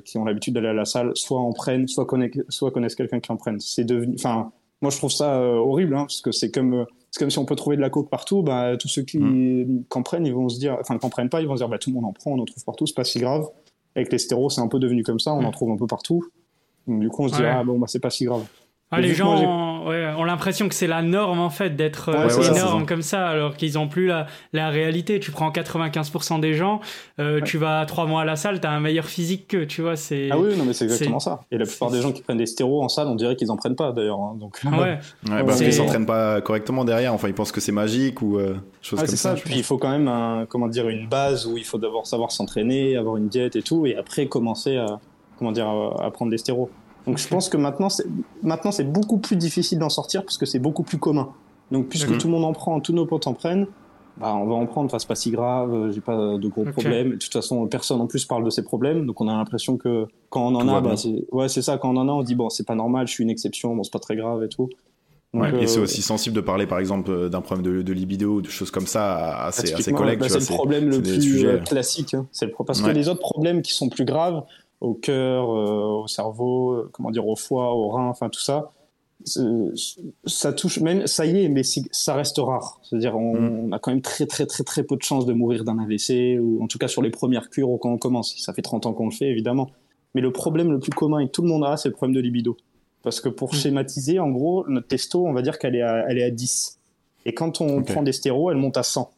[0.05, 3.19] qui ont l'habitude d'aller à la salle soit en prennent, soit connaissent, soit connaissent quelqu'un
[3.19, 3.59] qui en prenne.
[3.59, 4.51] C'est devenu, enfin,
[4.81, 7.57] moi je trouve ça horrible, hein, parce que c'est comme c'est comme si on peut
[7.57, 9.83] trouver de la coke partout, bah, tous ceux qui mm.
[9.93, 11.89] en prennent, ils vont se dire, enfin, ne pas, ils vont se dire, bah, tout
[11.89, 13.49] le monde en prend, on en trouve partout, c'est pas si grave.
[13.95, 15.51] Avec les stéros, c'est un peu devenu comme ça, on en mm.
[15.51, 16.23] trouve un peu partout.
[16.87, 18.45] Donc, du coup, on se dit, ah bon, bah, c'est pas si grave.
[18.93, 19.37] Ah, les gens
[19.87, 23.79] ont l'impression que c'est la norme en fait d'être euh, énorme comme ça, alors qu'ils
[23.79, 25.19] ont plus la, la, réalité.
[25.21, 26.81] Tu prends 95% des gens,
[27.19, 29.81] euh, tu vas trois mois à la salle, tu as un meilleur physique que tu
[29.81, 29.95] vois.
[29.95, 31.41] C'est ah oui, non mais c'est exactement ça.
[31.51, 33.55] Et la plupart des gens qui prennent des stéros en salle, on dirait qu'ils en
[33.55, 34.19] prennent pas d'ailleurs.
[34.19, 34.99] Hein, donc ouais,
[35.29, 37.13] ouais parce qu'ils s'entraînent pas correctement derrière.
[37.13, 39.35] Enfin, ils pensent que c'est magique ou euh, chose comme ça.
[39.35, 42.31] Puis il faut quand même un, comment dire une base où il faut d'abord savoir
[42.31, 44.99] s'entraîner, avoir une diète et tout, et après commencer à
[45.39, 46.69] comment dire à prendre des stéros.
[47.07, 48.05] Donc je pense que maintenant, c'est
[48.43, 51.29] maintenant c'est beaucoup plus difficile d'en sortir parce que c'est beaucoup plus commun.
[51.71, 53.65] Donc puisque tout le monde en prend, tous nos potes en prennent,
[54.17, 54.85] bah on va en prendre.
[54.85, 57.11] Enfin c'est pas si grave, euh, j'ai pas de gros problèmes.
[57.11, 60.07] De toute façon, personne en plus parle de ces problèmes, donc on a l'impression que
[60.29, 60.95] quand on en a, bah,
[61.31, 61.77] ouais c'est ça.
[61.77, 63.83] Quand on en a, on dit bon c'est pas normal, je suis une exception, bon
[63.83, 64.69] c'est pas très grave et tout.
[65.33, 67.93] ouais, et c'est euh, aussi sensible de parler, par exemple, euh, d'un problème de, de,
[67.93, 70.19] libido ou de choses comme ça à, ses, collègues.
[70.19, 72.13] Bah, c'est le problème le plus classique.
[72.13, 72.27] Hein.
[72.31, 74.43] C'est le parce que les autres problèmes qui sont plus graves,
[74.81, 78.71] au cœur, euh, au cerveau, euh, comment dire, au foie, au rein, enfin tout ça.
[80.25, 82.79] Ça touche même, ça y est, mais ça reste rare.
[82.81, 83.67] C'est-à-dire, mm.
[83.67, 86.39] on, a quand même très très très très peu de chances de mourir d'un AVC
[86.41, 88.35] ou en tout cas sur les premières cures ou quand on commence.
[88.39, 89.69] Ça fait 30 ans qu'on le fait, évidemment.
[90.15, 92.19] Mais le problème le plus commun et tout le monde a, c'est le problème de
[92.19, 92.57] libido.
[93.03, 93.57] Parce que pour mm.
[93.57, 96.79] schématiser, en gros, notre testo, on va dire qu'elle est à, elle est à 10.
[97.25, 99.11] Et quand on prend des stéros, elle monte à 100.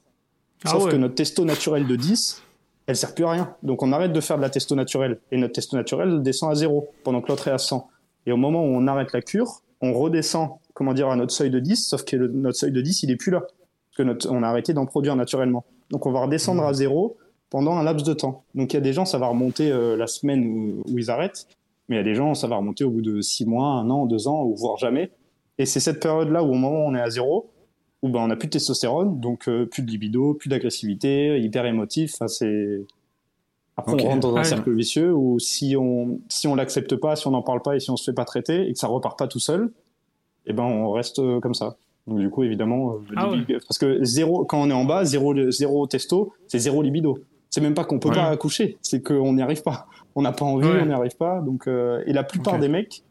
[0.65, 2.43] Ah Sauf que notre testo naturel de 10,
[2.88, 3.56] elle sert plus à rien.
[3.63, 6.56] Donc on arrête de faire de la testo naturelle et notre testo naturelle descend à
[6.56, 7.88] zéro pendant que l'autre est à 100.
[8.26, 11.50] Et au moment où on arrête la cure, on redescend, comment dire, à notre seuil
[11.50, 13.41] de 10, sauf que notre seuil de 10, il est plus là.
[13.41, 15.65] Parce que notre, on a arrêté d'en produire naturellement.
[15.91, 17.17] Donc on va redescendre à zéro
[17.50, 18.43] pendant un laps de temps.
[18.56, 21.12] Donc il y a des gens, ça va remonter euh, la semaine où, où, ils
[21.12, 21.48] arrêtent,
[21.88, 23.89] mais il y a des gens, ça va remonter au bout de 6 mois, un
[23.89, 25.12] an, deux ans, ou voire jamais.
[25.58, 27.52] Et c'est cette période-là où au moment où on est à zéro,
[28.04, 31.66] où ben, on n'a plus de testostérone, donc euh, plus de libido, plus d'agressivité, hyper
[31.66, 32.16] émotif.
[32.28, 32.82] c'est
[33.76, 37.26] après on rentre dans un cercle vicieux où si on si on l'accepte pas, si
[37.26, 39.18] on n'en parle pas et si on se fait pas traiter et que ça repart
[39.18, 39.72] pas tout seul,
[40.46, 41.78] et eh ben on reste euh, comme ça.
[42.06, 43.32] Donc du coup évidemment euh, ah
[43.68, 47.18] parce que zéro quand on est en bas zéro zéro testo c'est zéro libido.
[47.50, 49.86] C'est même pas qu'on peut pas accoucher, c'est qu'on n'y arrive pas.
[50.16, 51.39] On n'a pas envie, on n'y arrive pas.
[51.39, 53.04] Donc et la plupart des mecs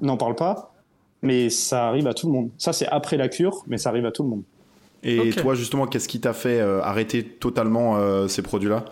[0.00, 0.72] n'en parlent pas
[1.22, 2.50] mais ça arrive à tout le monde.
[2.58, 4.42] Ça, c'est après la cure, mais ça arrive à tout le monde.
[5.02, 8.84] Et toi, justement, qu'est-ce qui t'a fait euh, arrêter totalement euh, ces produits-là?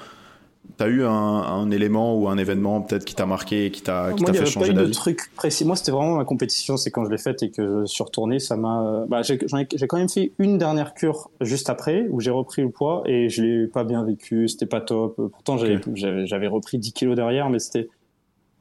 [0.77, 4.47] T'as eu un, un, élément ou un événement peut-être qui t'a marqué, qui t'a fait
[4.47, 5.65] changer d'avis de truc précis.
[5.65, 6.77] Moi, c'était vraiment ma compétition.
[6.77, 9.05] C'est quand je l'ai faite et que je suis retourné, ça m'a.
[9.09, 13.03] Bah, j'ai quand même fait une dernière cure juste après où j'ai repris le poids
[13.07, 14.47] et je l'ai pas bien vécu.
[14.47, 15.17] C'était pas top.
[15.17, 17.89] Pourtant, j'avais repris 10 kilos derrière, mais c'était.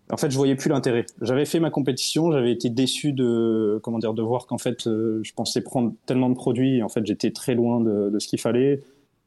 [0.09, 1.05] En fait, je voyais plus l'intérêt.
[1.21, 5.19] J'avais fait ma compétition, j'avais été déçu de comment dire de voir qu'en fait, euh,
[5.21, 6.77] je pensais prendre tellement de produits.
[6.77, 8.81] Et en fait, j'étais très loin de, de ce qu'il fallait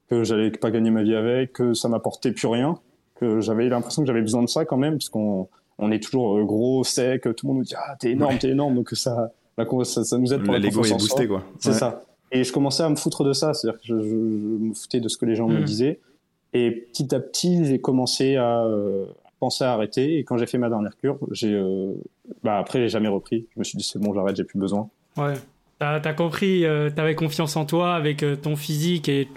[0.09, 2.79] que j'allais pas gagner ma vie avec, que ça m'apportait plus rien,
[3.17, 6.39] que j'avais l'impression que j'avais besoin de ça quand même, parce qu'on on est toujours
[6.39, 9.33] euh, gros, sec, tout le monde nous dit ah t'es énorme, t'es énorme, donc ça,
[9.85, 11.45] ça, ça nous aide pour la confiance est boosté quoi.
[11.59, 12.03] C'est ça.
[12.33, 15.09] Et je commençais à me foutre de ça, c'est-à-dire que je, je, me foutais de
[15.09, 15.65] ce que les gens me hmm.
[15.65, 16.01] disaient.
[16.53, 19.07] Et petit à petit, j'ai commencé à euh,
[19.41, 20.19] penser à arrêter.
[20.19, 21.95] Et quand j'ai fait ma dernière cure, j'ai, euh,
[22.45, 23.47] bah après, j'ai jamais repris.
[23.55, 24.89] Je me suis dit c'est bon, j'arrête, j'ai plus besoin.
[25.17, 25.35] Ouais.
[25.79, 29.29] T'as as compris, euh, t'avais confiance en toi avec ton physique et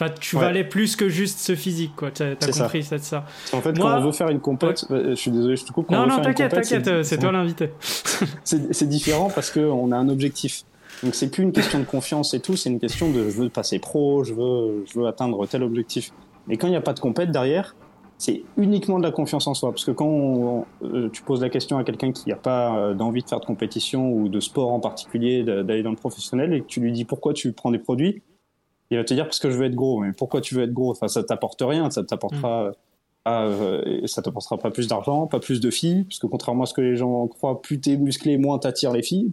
[0.00, 2.12] Enfin, tu valais plus que juste ce physique, quoi.
[2.12, 3.24] T'as as compris, c'est ça.
[3.52, 5.90] En fait, quand on veut faire une compète, bah, je suis désolé, je te coupe.
[5.90, 7.70] non, non, t'inquiète, t'inquiète, c'est toi l'invité.
[8.44, 10.62] c'est différent parce qu'on a un objectif.
[11.02, 13.48] Donc, c'est plus une question de confiance et tout, c'est une question de je veux
[13.48, 16.12] passer pro, je veux, je veux atteindre tel objectif.
[16.46, 17.76] Mais quand il n'y a pas de compète derrière,
[18.18, 19.70] c'est uniquement de la confiance en soi.
[19.70, 23.22] Parce que quand euh, tu poses la question à quelqu'un qui n'a pas euh, d'envie
[23.22, 26.66] de faire de compétition ou de sport en particulier, d'aller dans le professionnel, et que
[26.66, 28.22] tu lui dis pourquoi tu prends des produits,
[28.90, 30.00] il va te dire parce que je veux être gros.
[30.00, 30.90] Mais pourquoi tu veux être gros?
[30.90, 31.90] Enfin, ça t'apporte rien.
[31.90, 32.72] Ça t'apportera, mm.
[33.30, 36.74] Euh, ça t'apportera pas plus d'argent, pas plus de filles, parce que contrairement à ce
[36.74, 39.30] que les gens croient, plus t'es musclé, moins t'attires les filles,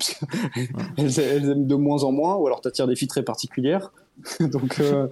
[0.97, 3.91] parce elles, aiment de moins en moins, ou alors t'attires des filles très particulières.
[4.39, 5.08] Donc, euh,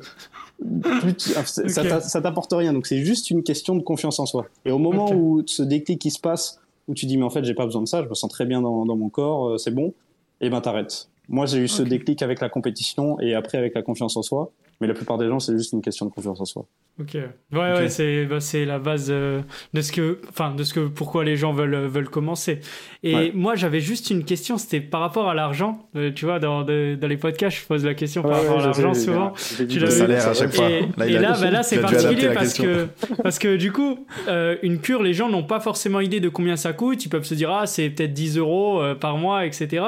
[1.46, 2.74] ça, t'apporte rien.
[2.74, 4.46] Donc, c'est juste une question de confiance en soi.
[4.66, 7.44] Et au moment où ce déclic qui se passe, où tu dis mais en fait
[7.44, 9.58] j'ai pas besoin de ça, je me sens très bien dans, dans mon corps, euh,
[9.58, 9.94] c'est bon,
[10.42, 11.10] et eh ben t'arrêtes.
[11.34, 14.52] Moi, j'ai eu ce déclic avec la compétition et après avec la confiance en soi.
[14.82, 16.66] Mais la plupart des gens, c'est juste une question de confiance en soi.
[17.00, 17.16] Ok.
[17.16, 19.42] Ouais, ouais, c'est bah, c'est la base euh,
[19.74, 22.60] de ce que, enfin, de ce que pourquoi les gens veulent veulent commencer.
[23.02, 24.60] Et moi, j'avais juste une question.
[24.60, 25.88] C'était par rapport à l'argent.
[25.96, 28.94] Euh, tu vois, dans, dans les podcasts, je pose la question par rapport à l'argent
[28.94, 29.34] souvent.
[29.58, 30.70] Tu le salaire à chaque fois.
[30.70, 32.88] Et là, là, bah, c'est particulier parce que
[33.24, 36.58] parce que du coup, euh, une cure, les gens n'ont pas forcément idée de combien
[36.58, 37.04] ça coûte.
[37.06, 39.84] Ils peuvent se dire ah, c'est peut-être 10 euros par mois, etc.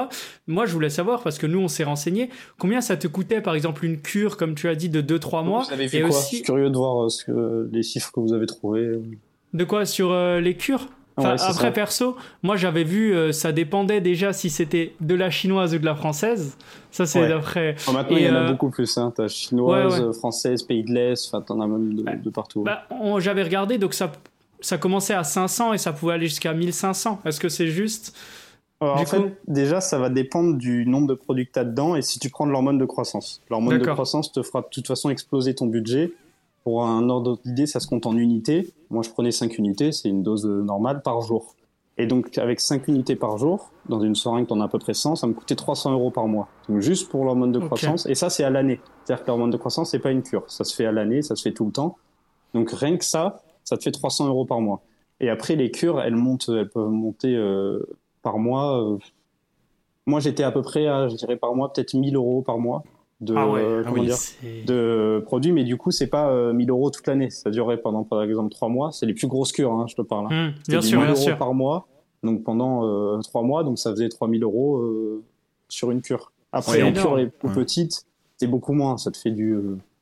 [0.47, 3.55] Moi, je voulais savoir parce que nous, on s'est renseigné combien ça te coûtait, par
[3.55, 5.63] exemple, une cure, comme tu as dit, de 2-3 mois.
[5.63, 8.19] Vous avez fait quoi Je suis curieux de voir euh, ce que, les chiffres que
[8.19, 8.99] vous avez trouvés.
[9.53, 9.85] De quoi?
[9.85, 10.87] Sur euh, les cures?
[11.17, 15.79] Après, perso, moi j'avais vu, euh, ça dépendait déjà si c'était de la chinoise ou
[15.79, 16.57] de la française.
[16.91, 17.75] Ça, c'est d'après.
[17.93, 18.97] maintenant, il y en a beaucoup plus.
[18.97, 19.13] Hein.
[19.15, 22.63] T'as chinoise, française, pays de l'Est, enfin, t'en as même de, partout.
[22.63, 22.85] Bah,
[23.19, 24.11] j'avais regardé, donc ça,
[24.59, 27.21] ça commençait à 500 et ça pouvait aller jusqu'à 1500.
[27.23, 28.13] Est-ce que c'est juste?
[28.81, 32.01] En fait, déjà, ça va dépendre du nombre de produits que tu as dedans et
[32.01, 33.41] si tu prends de l'hormone de croissance.
[33.49, 36.13] L'hormone de croissance te fera de toute façon exploser ton budget.
[36.63, 38.73] Pour un ordre d'idée, ça se compte en unités.
[38.89, 41.55] Moi, je prenais 5 unités, c'est une dose normale par jour.
[41.97, 44.93] Et donc, avec 5 unités par jour, dans une seringue, en as à peu près
[44.93, 46.49] 100, ça me coûtait 300 euros par mois.
[46.67, 48.05] Donc, juste pour l'hormone de croissance.
[48.07, 48.81] Et ça, c'est à l'année.
[49.03, 50.43] C'est-à-dire que l'hormone de croissance, c'est pas une cure.
[50.47, 51.97] Ça se fait à l'année, ça se fait tout le temps.
[52.53, 54.81] Donc, rien que ça, ça te fait 300 euros par mois.
[55.21, 57.79] Et après, les cures, elles montent, elles peuvent monter euh,
[58.25, 58.81] par mois.
[58.81, 58.97] Euh,
[60.07, 62.83] moi, j'étais à peu près, à, je dirais par mois, peut-être 1000 euros par mois
[63.21, 64.17] de, ah euh, ah dire,
[64.65, 67.29] de produits, mais du coup, c'est pas 1000 euh, euros toute l'année.
[67.29, 68.91] Ça durait pendant, par exemple, 3 mois.
[68.91, 70.33] C'est les plus grosses cures, hein, je te parle.
[70.33, 70.49] Hein.
[70.49, 71.87] Mmh, bien sûr, 1000 euros par mois,
[72.23, 74.83] donc pendant 3 mois, donc ça faisait 3000 euros
[75.69, 76.31] sur une cure.
[76.51, 78.05] Après, les cures les plus petites,
[78.37, 78.97] c'est beaucoup moins.
[78.97, 79.55] Ça te fait du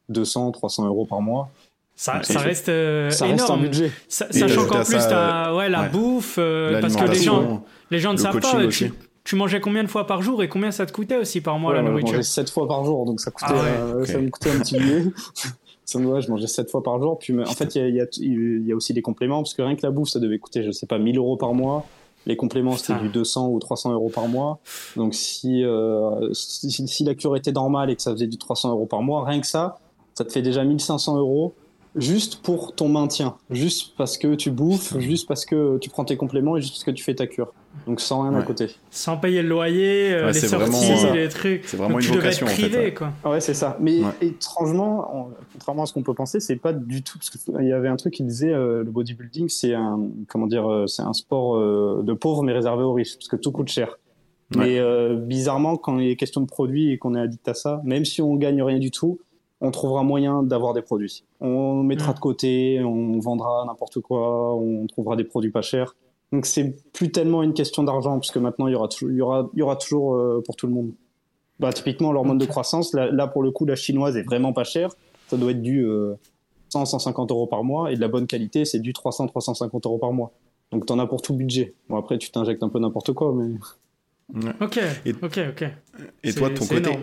[0.09, 1.49] 200, 300 euros par mois.
[1.95, 3.39] Ça, ça, reste ça énorme.
[3.39, 3.91] Reste un budget.
[4.07, 6.39] sachant qu'en plus, as, ouais, la bouffe,
[6.81, 8.67] parce que les gens, les gens ne savent pas.
[9.23, 11.73] Tu, mangeais combien de fois par jour et combien ça te coûtait aussi par mois
[11.73, 14.29] la nourriture Je mangeais 7 fois par jour, donc ça, coûtait, ah euh, ça me
[14.29, 15.05] coûtait un petit billet.
[15.85, 17.17] ça me, je mangeais 7 fois par jour.
[17.19, 19.83] Puis, en fait, il y a, y a, aussi des compléments, parce que rien que
[19.83, 21.85] la bouffe, ça devait coûter, je sais pas, 1000 euros par mois.
[22.25, 24.59] Les compléments, c'était du 200 ou 300 euros par mois.
[24.97, 28.71] Donc, si, euh, si, si, la cure était normale et que ça faisait du 300
[28.71, 29.77] euros par mois, rien que ça,
[30.15, 31.53] ça te fait déjà 1500 euros
[31.95, 36.17] juste pour ton maintien, juste parce que tu bouffes, juste parce que tu prends tes
[36.17, 37.53] compléments et juste parce que tu fais ta cure.
[37.87, 38.69] Donc sans rien à côté.
[38.91, 41.65] Sans payer le loyer, euh, les sorties, les trucs.
[41.65, 43.31] C'est vraiment une vocation privé, en quoi.
[43.31, 43.77] Ouais, c'est ça.
[43.79, 47.73] Mais étrangement, contrairement à ce qu'on peut penser, c'est pas du tout parce qu'il y
[47.73, 51.13] avait un truc qui disait euh, le bodybuilding, c'est un comment dire, euh, c'est un
[51.13, 53.97] sport de pauvres mais réservé aux riches parce que tout coûte cher.
[54.55, 54.79] Mais
[55.15, 58.21] bizarrement, quand il est question de produits et qu'on est addict à ça, même si
[58.21, 59.19] on gagne rien du tout,
[59.63, 61.23] on trouvera moyen d'avoir des produits.
[61.39, 62.15] On mettra mm.
[62.15, 65.95] de côté, on vendra n'importe quoi, on trouvera des produits pas chers.
[66.33, 69.49] Donc c'est plus tellement une question d'argent, puisque maintenant il y aura, il y aura,
[69.53, 70.91] il y aura toujours euh, pour tout le monde.
[71.59, 74.89] Bah, typiquement, l'hormone de croissance, là, pour le coup, la chinoise est vraiment pas chère.
[75.27, 75.87] Ça doit être du
[76.69, 79.99] 100, 150 euros par mois, et de la bonne qualité, c'est du 300, 350 euros
[79.99, 80.33] par mois.
[80.71, 81.75] Donc t'en as pour tout budget.
[81.87, 83.53] Bon après tu t'injectes un peu n'importe quoi, mais.
[84.59, 84.79] Ok,
[85.21, 85.65] ok, ok.
[86.23, 86.97] Et toi de ton côté,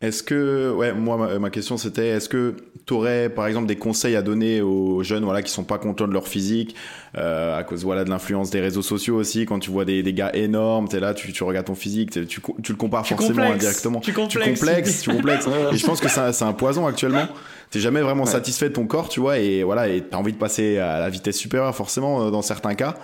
[0.00, 2.54] est-ce que, ouais, moi, ma, question c'était, est-ce que
[2.86, 6.06] tu aurais, par exemple, des conseils à donner aux jeunes, voilà, qui sont pas contents
[6.06, 6.76] de leur physique,
[7.16, 10.12] euh, à cause, voilà, de l'influence des réseaux sociaux aussi, quand tu vois des, des
[10.12, 13.98] gars énormes, t'es là, tu, tu regardes ton physique, tu, tu le compares forcément indirectement.
[13.98, 14.60] Tu complexes.
[14.60, 15.48] Tu complexes, tu complexes.
[15.72, 17.26] et je pense que c'est un, poison actuellement.
[17.70, 20.38] T'es jamais vraiment satisfait de ton corps, tu vois, et voilà, et t'as envie de
[20.38, 22.94] passer à la vitesse supérieure, forcément, euh, dans certains cas.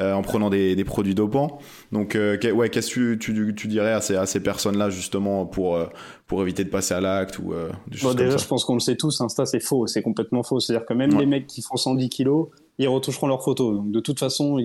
[0.00, 1.58] Euh, en prenant des, des, produits dopants.
[1.92, 5.76] Donc, euh, ouais, qu'est-ce que tu, tu, dirais à ces, à ces personnes-là justement pour,
[5.76, 5.86] euh,
[6.26, 7.52] pour éviter de passer à l'acte ou
[7.86, 8.44] des choses Déjà, comme ça.
[8.44, 10.58] je pense qu'on le sait tous, Insta c'est faux, c'est complètement faux.
[10.58, 13.76] C'est-à-dire que même les mecs qui font 110 kilos, ils retoucheront leurs photos.
[13.76, 14.58] Donc, de toute façon,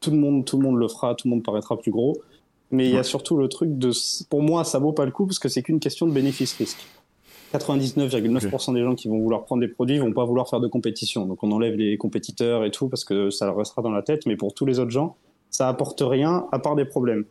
[0.00, 2.16] tout le monde, tout le monde le fera, tout le monde paraîtra plus gros.
[2.72, 3.92] Mais il y a surtout le truc de,
[4.28, 6.84] pour moi, ça vaut pas le coup parce que c'est qu'une question de bénéfice-risque.
[7.52, 11.26] 99,9% des gens qui vont vouloir prendre des produits vont pas vouloir faire de compétition.
[11.26, 14.26] Donc on enlève les compétiteurs et tout parce que ça restera dans la tête.
[14.26, 15.16] Mais pour tous les autres gens,
[15.50, 17.24] ça apporte rien à part des problèmes.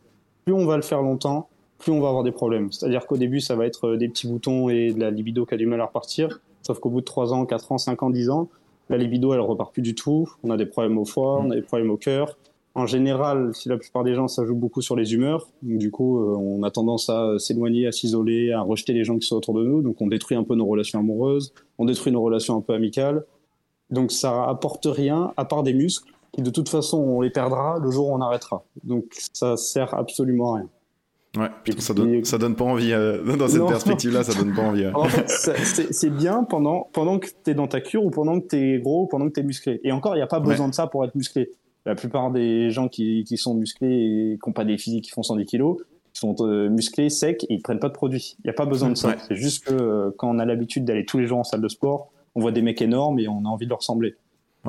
[0.46, 2.72] Plus on va le faire longtemps, plus on va avoir des problèmes.
[2.72, 5.58] C'est-à-dire qu'au début, ça va être des petits boutons et de la libido qui a
[5.58, 6.40] du mal à repartir.
[6.62, 8.48] Sauf qu'au bout de 3 ans, 4 ans, 5 ans, 10 ans,
[8.90, 10.30] la libido, elle repart plus du tout.
[10.44, 12.38] On a des problèmes au foie, on a des problèmes au cœur.
[12.76, 15.48] En général, si la plupart des gens, ça joue beaucoup sur les humeurs.
[15.62, 19.28] du coup, euh, on a tendance à s'éloigner, à s'isoler, à rejeter les gens qui
[19.28, 19.84] sont autour de nous.
[19.84, 23.26] Donc, on détruit un peu nos relations amoureuses, on détruit nos relations un peu amicales.
[23.92, 27.78] Donc, ça apporte rien à part des muscles qui, de toute façon, on les perdra
[27.80, 28.64] le jour où on arrêtera.
[28.84, 30.70] Donc, ça sert absolument à rien.
[31.36, 32.92] Ouais, ça donne, ça donne pas envie.
[32.92, 34.88] Euh, dans cette perspective-là, ça donne pas envie.
[34.88, 38.48] En fait, c'est bien pendant, pendant que tu es dans ta cure ou pendant que
[38.48, 39.80] tu es gros ou pendant que tu es musclé.
[39.84, 41.52] Et encore, il n'y a pas besoin de ça pour être musclé
[41.86, 45.12] la plupart des gens qui, qui sont musclés et qui n'ont pas des physiques qui
[45.12, 45.78] font 110 kilos,
[46.14, 48.36] sont euh, musclés, secs et ils prennent pas de produits.
[48.40, 49.16] Il n'y a pas besoin de ça.
[49.28, 51.68] C'est juste que euh, quand on a l'habitude d'aller tous les jours en salle de
[51.68, 54.16] sport, on voit des mecs énormes et on a envie de leur ressembler.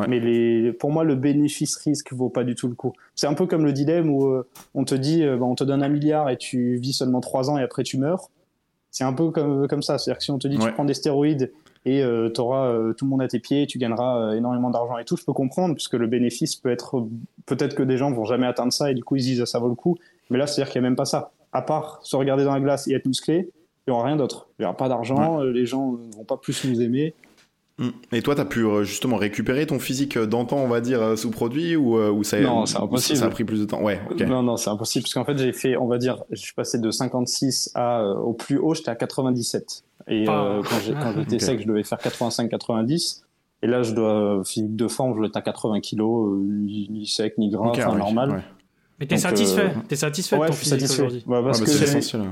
[0.08, 2.92] Mais les, pour moi, le bénéfice-risque vaut pas du tout le coup.
[3.14, 5.84] C'est un peu comme le dilemme où euh, on te dit, bah, on te donne
[5.84, 8.28] un milliard et tu vis seulement trois ans et après tu meurs.
[8.90, 9.98] C'est un peu comme, comme ça.
[9.98, 11.52] C'est-à-dire que si on te dit, tu prends des stéroïdes
[11.86, 14.70] et euh, tu auras euh, tout le monde à tes pieds, tu gagneras euh, énormément
[14.70, 15.16] d'argent et tout.
[15.16, 17.06] Je peux comprendre, puisque le bénéfice peut être
[17.46, 19.58] peut-être que des gens vont jamais atteindre ça et du coup ils se disent ça
[19.58, 19.96] vaut le coup.
[20.30, 21.32] Mais là, c'est-à-dire qu'il n'y a même pas ça.
[21.52, 23.50] À part se regarder dans la glace et être musclé,
[23.86, 24.48] il n'y aura rien d'autre.
[24.58, 27.14] Il n'y aura pas d'argent, les gens ne vont pas plus nous aimer.
[27.78, 27.88] Mm.
[28.12, 31.76] Et toi, tu as pu justement récupérer ton physique d'antan, on va dire, sous produit
[31.76, 33.18] ou, ou ça, non, c'est impossible.
[33.18, 33.82] ça a pris plus de temps?
[33.82, 36.54] Ouais, Non, non, c'est impossible parce qu'en fait, j'ai fait, on va dire, je suis
[36.54, 39.84] passé de 56 à, au plus haut, j'étais à 97.
[40.08, 43.22] Et euh, quand j'étais sec, je devais faire 85-90.
[43.62, 47.38] Et là, je dois physique de forme, je dois être à 80 kilos, ni sec
[47.38, 48.42] ni gras, enfin normal.
[49.00, 49.80] Mais t'es satisfait, euh...
[49.88, 51.24] t'es satisfait ouais, de ton physique aujourd'hui?
[51.26, 52.22] Ouais, parce que c'est essentiel.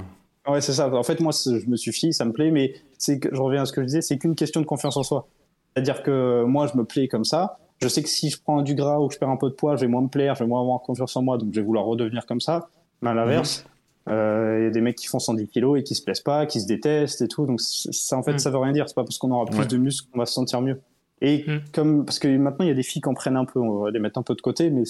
[0.48, 0.92] Ouais, c'est ça.
[0.92, 3.66] En fait, moi, je me suffis, ça me plaît, mais c'est que je reviens à
[3.66, 5.28] ce que je disais, c'est qu'une question de confiance en soi.
[5.74, 7.58] C'est-à-dire que moi, je me plais comme ça.
[7.80, 9.54] Je sais que si je prends du gras ou que je perds un peu de
[9.54, 11.60] poids, je vais moins me plaire, je vais moins avoir confiance en moi, donc je
[11.60, 12.68] vais vouloir redevenir comme ça.
[13.00, 13.64] Mais à l'inverse,
[14.08, 16.46] euh, il y a des mecs qui font 110 kilos et qui se plaisent pas,
[16.46, 17.46] qui se détestent et tout.
[17.46, 18.38] Donc ça, en fait, mm.
[18.38, 18.88] ça veut rien dire.
[18.88, 20.80] C'est pas parce qu'on aura plus de muscles qu'on va se sentir mieux.
[21.20, 21.60] Et mm.
[21.72, 23.82] comme parce que maintenant il y a des filles qui en prennent un peu, on
[23.82, 24.82] va les mettre un peu de côté, mais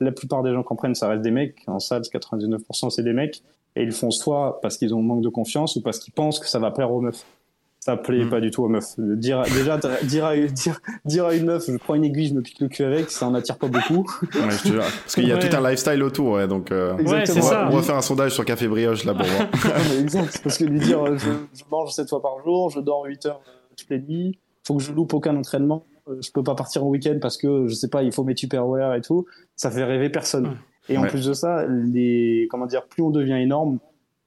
[0.00, 1.62] la plupart des gens qui en prennent, ça reste des mecs.
[1.66, 3.42] En salle, 99% c'est des mecs
[3.76, 6.40] et ils font soit parce qu'ils ont un manque de confiance ou parce qu'ils pensent
[6.40, 7.24] que ça va plaire aux meufs
[7.86, 8.30] ça plaît mm.
[8.30, 8.94] pas du tout aux meufs.
[8.98, 12.42] Dire, déjà, dire à, dire, dire à, une meuf, je prends une aiguille, je me
[12.42, 14.04] pique le cul avec, ça en attire pas beaucoup.
[14.34, 14.82] Ouais, je te jure.
[14.82, 17.76] Parce qu'il y a tout un lifestyle autour, ouais, donc, euh, ouais, on, va, on,
[17.76, 19.24] va, faire un sondage sur Café Brioche, là, bon.
[20.00, 20.40] exact.
[20.42, 23.26] Parce que lui dire, euh, je, je, mange 7 fois par jour, je dors 8
[23.26, 25.84] heures euh, toutes les nuits, faut que je loupe aucun entraînement,
[26.20, 28.94] je peux pas partir au week-end parce que, je sais pas, il faut mes tupperware
[28.94, 30.56] et tout, ça fait rêver personne.
[30.88, 33.78] Et en plus de ça, les, comment dire, plus on devient énorme,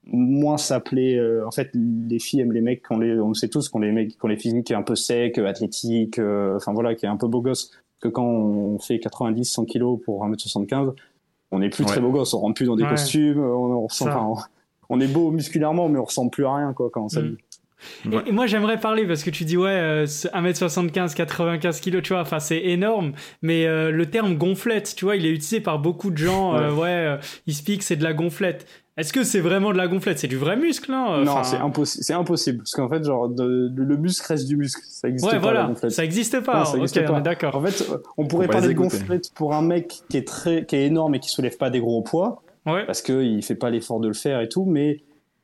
[0.05, 1.17] moins ça plaît.
[1.17, 3.91] Euh, en fait, les filles aiment les mecs qu'on les, on sait tous qu'on les
[3.91, 7.27] mecs, qu'on les physiques un peu secs, athlétiques, euh, enfin voilà, qui est un peu
[7.27, 7.71] beau gosse.
[7.99, 10.93] Que quand on fait 90, 100 kilos pour 1m75,
[11.51, 14.35] on n'est plus très beau gosse, on rentre plus dans des costumes, on, on,
[14.89, 17.31] on, est beau musculairement, mais on ressemble plus à rien quoi quand on s'habille.
[17.31, 17.48] Mm.
[18.11, 22.39] Et, moi j'aimerais parler parce que tu dis ouais 1m75 95 kg tu vois enfin
[22.39, 26.55] c'est énorme mais le terme gonflette tu vois il est utilisé par beaucoup de gens
[26.55, 28.65] ouais, ouais il se pique c'est de la gonflette
[28.99, 30.19] est-ce que c'est vraiment de la gonflette?
[30.19, 32.03] C'est du vrai muscle, hein Non, c'est impossible.
[32.03, 34.81] C'est impossible parce qu'en fait, genre, le muscle reste du muscle.
[34.89, 35.39] Ça existe ouais, pas.
[35.39, 35.71] Voilà.
[35.89, 36.65] Ça existe pas.
[36.65, 37.21] ça existe pas.
[37.21, 37.55] D'accord.
[37.55, 40.85] En fait, on pourrait parler de gonflette pour un mec qui est très, qui est
[40.85, 42.43] énorme et qui soulève pas des gros poids.
[42.65, 42.85] Ouais.
[42.85, 44.99] Parce qu'il fait pas l'effort de le faire et tout, mais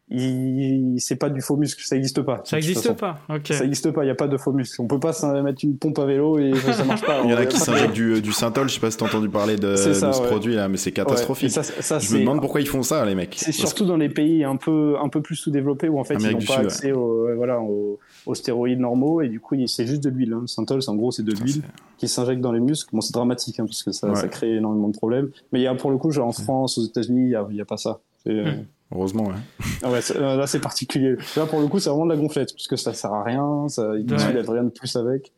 [0.10, 2.41] c'est pas du faux muscle, ça n'existe pas.
[2.44, 3.48] Ça n'existe pas, ok.
[3.48, 4.80] Ça n'existe pas, il n'y a pas de faux muscle.
[4.82, 7.22] On peut pas mettre une pompe à vélo et ça marche pas.
[7.24, 9.30] il y en a qui s'injectent du, du synthol, je sais pas si t'as entendu
[9.30, 11.52] parler de, ce produit là, mais c'est catastrophique.
[11.52, 13.36] Ça, ça, je me demande pourquoi ils font ça, les mecs.
[13.38, 16.32] C'est surtout dans les pays un peu, un peu plus sous-développés où en fait ils
[16.32, 18.00] n'ont pas accès aux, voilà, aux,
[18.36, 20.34] stéroïdes normaux et du coup c'est juste de l'huile.
[20.34, 20.41] Hein.
[20.41, 21.63] Le synthol, en gros, c'est de l'huile
[21.98, 22.89] qui s'injecte dans les muscles.
[22.94, 25.30] Bon, c'est dramatique hein, parce que ça, ça crée énormément de problèmes.
[25.52, 27.65] Mais il y a pour le coup, genre en France, aux États-Unis, il n'y a,
[27.65, 28.00] pas ça.
[28.28, 28.54] Euh.
[28.93, 29.36] Heureusement, ouais.
[29.84, 31.15] Ah ouais euh, là, c'est particulier.
[31.36, 33.67] Là, pour le coup, c'est vraiment de la gonflette, parce que ça sert à rien,
[33.67, 34.41] ça, il ouais.
[34.48, 35.32] rien de plus avec.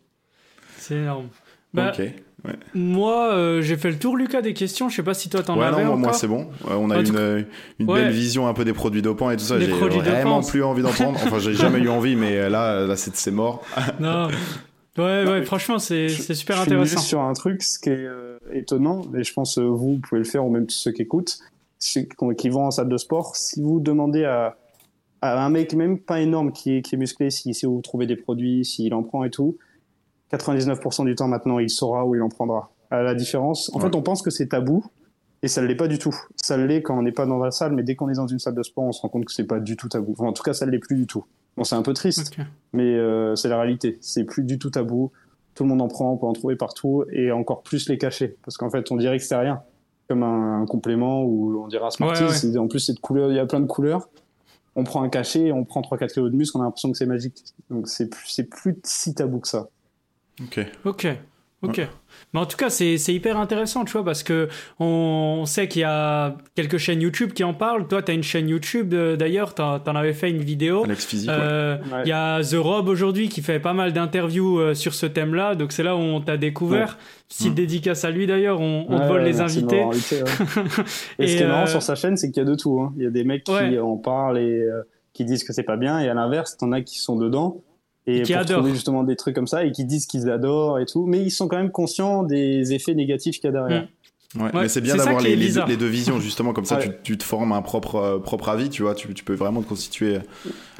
[0.78, 1.28] C'est énorme.
[1.74, 1.94] Bah.
[2.46, 2.54] Ouais.
[2.76, 4.90] Moi, euh, j'ai fait le tour, Lucas, des questions.
[4.90, 5.98] Je sais pas si toi t'en ouais, avais non, encore.
[5.98, 6.48] Moi, c'est bon.
[6.70, 7.46] on a une,
[7.80, 9.60] une belle vision un peu des produits dopants et tout ça.
[9.60, 11.20] J'ai vraiment plus envie d'en prendre.
[11.24, 13.64] Enfin, j'ai jamais eu envie, mais là, là c'est mort.
[14.00, 14.28] non.
[14.98, 16.84] Ouais, ouais, franchement, c'est super intéressant.
[16.84, 18.08] Je suis juste sur un truc, ce qui est
[18.54, 21.40] étonnant, et je pense vous, vous pouvez le faire, ou même tous ceux qui écoutent,
[21.80, 24.58] qui vont en salle de sport, si vous demandez à,
[25.22, 28.06] à un mec même pas énorme qui est, qui est musclé, si, si vous trouvez
[28.06, 29.58] des produits, s'il en prend et tout,
[30.32, 32.72] 99% du temps maintenant, il saura où il en prendra.
[32.90, 34.86] À la différence, en fait, on pense que c'est tabou,
[35.44, 36.16] et ça ne l'est pas du tout.
[36.36, 38.40] Ça l'est quand on n'est pas dans la salle, mais dès qu'on est dans une
[38.40, 40.16] salle de sport, on se rend compte que c'est pas du tout tabou.
[40.20, 41.26] en tout cas, ça ne l'est plus du tout.
[41.56, 42.36] Bon, c'est un peu triste,
[42.74, 43.98] mais euh, c'est la réalité.
[44.02, 45.12] C'est plus du tout tabou.
[45.56, 48.38] Tout le monde en prend, on peut en trouver partout, et encore plus les cacher,
[48.44, 49.62] parce qu'en fait, on dirait que c'est rien
[50.08, 52.58] comme un, complément ou on dira Smarties.
[52.58, 54.10] En plus, c'est de couleurs, il y a plein de couleurs.
[54.76, 57.06] On prend un cachet, on prend 3-4 kilos de muscle, on a l'impression que c'est
[57.06, 57.44] magique.
[57.70, 59.70] Donc c'est plus, c'est plus si tabou que ça.
[60.44, 60.60] Ok.
[60.86, 61.08] Ok.
[61.64, 61.82] Ok.
[62.34, 64.48] Mais en tout cas, c'est hyper intéressant, tu vois, parce que
[64.80, 67.88] on, sait qu'il y a quelques chaînes YouTube qui en parlent.
[67.88, 70.84] Toi, tu as une chaîne YouTube, euh, d'ailleurs, tu en, avais fait une vidéo.
[70.84, 74.74] Alex Physique, euh, Il y a The Rob aujourd'hui qui fait pas mal d'interviews euh,
[74.76, 75.56] sur ce thème-là.
[75.56, 76.98] Donc, c'est là où on t'a découvert.
[77.28, 77.56] Si mmh.
[77.56, 79.84] dédicace à lui, d'ailleurs, on, on te vole les invités.
[81.20, 82.80] et, ce qui est marrant sur sa chaîne, c'est qu'il y a de tout.
[82.82, 82.94] Hein.
[82.98, 84.64] Il y a des mecs qui en parlent et
[85.14, 86.00] qui disent que c'est pas bien.
[86.00, 87.64] Et à l'inverse, t'en as qui sont dedans
[88.08, 88.58] et qui pour adorent.
[88.60, 91.32] trouver justement des trucs comme ça et qui disent qu'ils adorent et tout, mais ils
[91.32, 93.84] sont quand même conscients des effets négatifs qu'il y a derrière.
[93.84, 93.88] Mm.
[94.36, 97.24] Ouais, mais c'est bien d'avoir les, les, deux visions justement comme ça tu, tu, te
[97.24, 100.18] formes un propre euh, propre avis tu vois tu, tu peux vraiment te constituer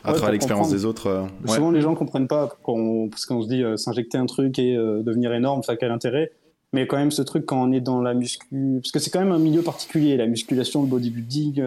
[0.04, 3.48] à travers l'expérience des autres euh, souvent les gens comprennent pas on, parce qu'on se
[3.48, 6.34] dit euh, s'injecter un truc et devenir énorme ça a quel intérêt?
[6.74, 9.22] Mais quand même ce truc quand on est dans la muscu parce que c'est quand
[9.22, 11.64] même un milieu particulier la musculation le bodybuilding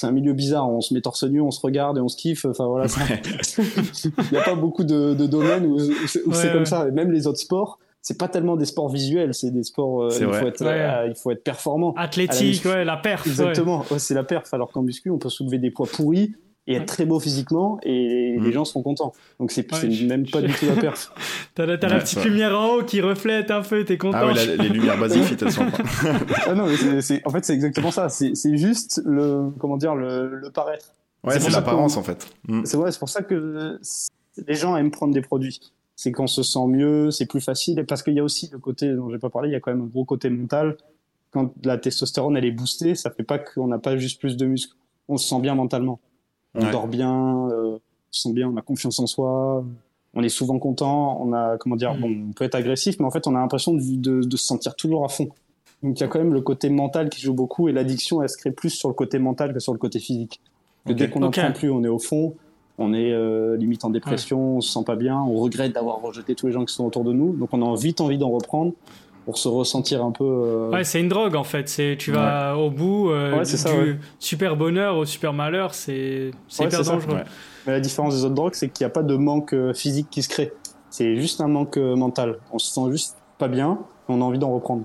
[0.00, 0.68] c'est un milieu bizarre.
[0.70, 2.46] On se met torse nu, on se regarde et on se kiffe.
[2.46, 2.86] Enfin voilà,
[3.58, 6.88] il n'y a pas beaucoup de, domaines où, c'est comme ça.
[6.88, 10.04] Et même les autres sports, c'est pas tellement des sports visuels, c'est des sports.
[10.04, 11.92] Euh, il, faut être, euh, il faut être performant.
[11.98, 13.26] Athlétique, ouais, la perf.
[13.26, 14.54] Exactement, c'est la perf.
[14.54, 16.34] Alors qu'en muscu, on peut soulever des poids pourris
[16.70, 18.52] et être très beau physiquement et les mm.
[18.52, 19.12] gens seront contents.
[19.40, 19.66] Donc c'est
[20.02, 21.12] même pas du tout la perf.
[21.54, 24.18] t'as la, la petite lumière en haut qui reflète un peu, t'es content.
[24.20, 25.66] Ah oui, les lumières basiques, elles sont
[26.46, 28.08] ah non, mais en fait c'est exactement ça.
[28.08, 30.92] C'est, juste le comment dire le, le paraître.
[31.24, 32.28] Ouais, c'est, l'apparence en fait.
[32.46, 32.62] Mm.
[32.64, 33.80] C'est vrai, c'est pour ça que
[34.46, 35.72] les gens aiment prendre des produits.
[35.96, 38.94] C'est qu'on se sent mieux, c'est plus facile, parce qu'il y a aussi le côté
[38.94, 40.76] dont j'ai pas parlé, il y a quand même un gros côté mental.
[41.32, 44.46] Quand la testostérone elle est boostée, ça fait pas qu'on n'a pas juste plus de
[44.46, 44.74] muscles,
[45.08, 46.00] on se sent bien mentalement
[46.54, 49.64] on dort bien, euh, on se sent bien, on a confiance en soi,
[50.14, 52.00] on est souvent content, on a comment dire, mm.
[52.00, 54.74] bon, on peut être agressif, mais en fait on a l'impression de, de, se sentir
[54.74, 55.28] toujours à fond.
[55.82, 58.28] Donc il y a quand même le côté mental qui joue beaucoup et l'addiction elle
[58.28, 60.40] se crée plus sur le côté mental que sur le côté physique.
[60.86, 62.34] dès qu'on n'en prend plus, on est au fond,
[62.78, 66.34] on est euh, limite en dépression, on se sent pas bien, on regrette d'avoir rejeté
[66.34, 68.72] tous les gens qui sont autour de nous, donc on a vite envie d'en reprendre
[69.24, 70.24] pour se ressentir un peu.
[70.24, 71.68] Euh, ouais, c'est une drogue en fait.
[71.68, 75.74] C'est tu vas au bout euh, du, super bonheur au super malheur.
[75.74, 77.18] C'est hyper dangereux.
[77.66, 80.08] Mais la différence des autres drogues, c'est qu'il n'y a pas de manque euh, physique
[80.10, 80.52] qui se crée.
[80.88, 82.38] C'est juste un manque mental.
[82.52, 83.78] On se sent juste pas bien,
[84.08, 84.82] on a envie d'en reprendre.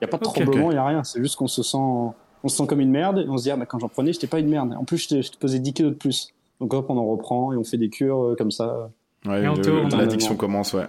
[0.00, 1.04] Il n'y a pas de tremblement, il n'y a rien.
[1.04, 3.50] C'est juste qu'on se sent, on se sent comme une merde et on se dit
[3.50, 4.74] ah bah quand j'en prenais, j'étais pas une merde.
[4.78, 6.34] En plus, je te posais 10 kilos de plus.
[6.60, 8.90] Donc hop, on en reprend et on fait des cures comme ça.
[9.26, 10.86] Ouais, l'addiction commence, ouais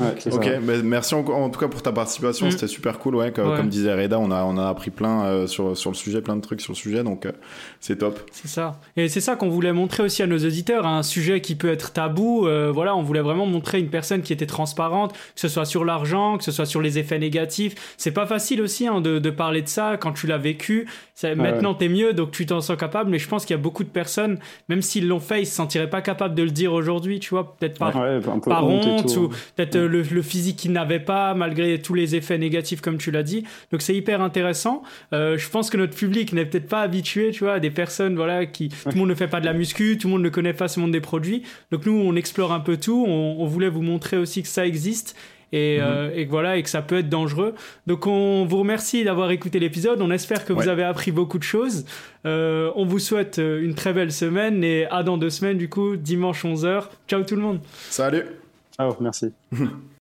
[0.00, 0.48] ok,
[0.82, 2.52] merci en, tout cas pour ta participation, mm.
[2.52, 3.16] c'était super cool.
[3.16, 6.22] Ouais, comme, disait Reda, on a, on a appris plein euh, sur, sur le sujet,
[6.22, 7.32] plein de trucs sur le sujet, donc euh,
[7.80, 8.18] c'est top.
[8.32, 8.80] C'est ça.
[8.96, 11.92] Et c'est ça qu'on voulait montrer aussi à nos auditeurs, un sujet qui peut être
[11.92, 12.46] tabou.
[12.46, 15.84] Euh, voilà, on voulait vraiment montrer une personne qui était transparente, que ce soit sur
[15.84, 17.94] l'argent, que ce soit sur les effets négatifs.
[17.98, 20.88] C'est pas facile aussi hein, de, de, parler de ça quand tu l'as vécu.
[21.36, 23.10] maintenant, t'es mieux, donc tu t'en sens capable.
[23.10, 24.38] Mais je pense qu'il y a beaucoup de personnes,
[24.70, 27.56] même s'ils l'ont fait, ils se sentiraient pas capables de le dire aujourd'hui, tu vois,
[27.56, 27.92] peut-être par,
[28.42, 32.98] par honte, ou peut-être le, physique qu'il n'avait pas, malgré tous les effets négatifs, comme
[32.98, 33.44] tu l'as dit.
[33.70, 34.82] Donc c'est hyper intéressant.
[35.12, 38.16] Euh, je pense que notre public n'est peut-être pas habitué, tu vois, à des personnes,
[38.16, 40.28] voilà, qui tout le monde ne fait pas de la muscu, tout le monde ne
[40.28, 41.42] connaît pas ce monde des produits.
[41.70, 43.04] Donc nous, on explore un peu tout.
[43.06, 45.14] On, voulait vous montrer aussi que ça existe
[45.52, 46.12] et, mhm.
[46.14, 47.54] et, voilà, et que ça peut être dangereux.
[47.86, 50.00] Donc on vous remercie d'avoir écouté l'épisode.
[50.00, 51.84] On espère que vous avez appris beaucoup de choses.
[52.24, 56.44] on vous souhaite une très belle semaine et à dans deux semaines, du coup, dimanche
[56.44, 56.84] 11h.
[57.08, 57.60] Ciao tout le monde.
[57.90, 58.24] Salut.
[58.72, 59.34] Ciao, merci.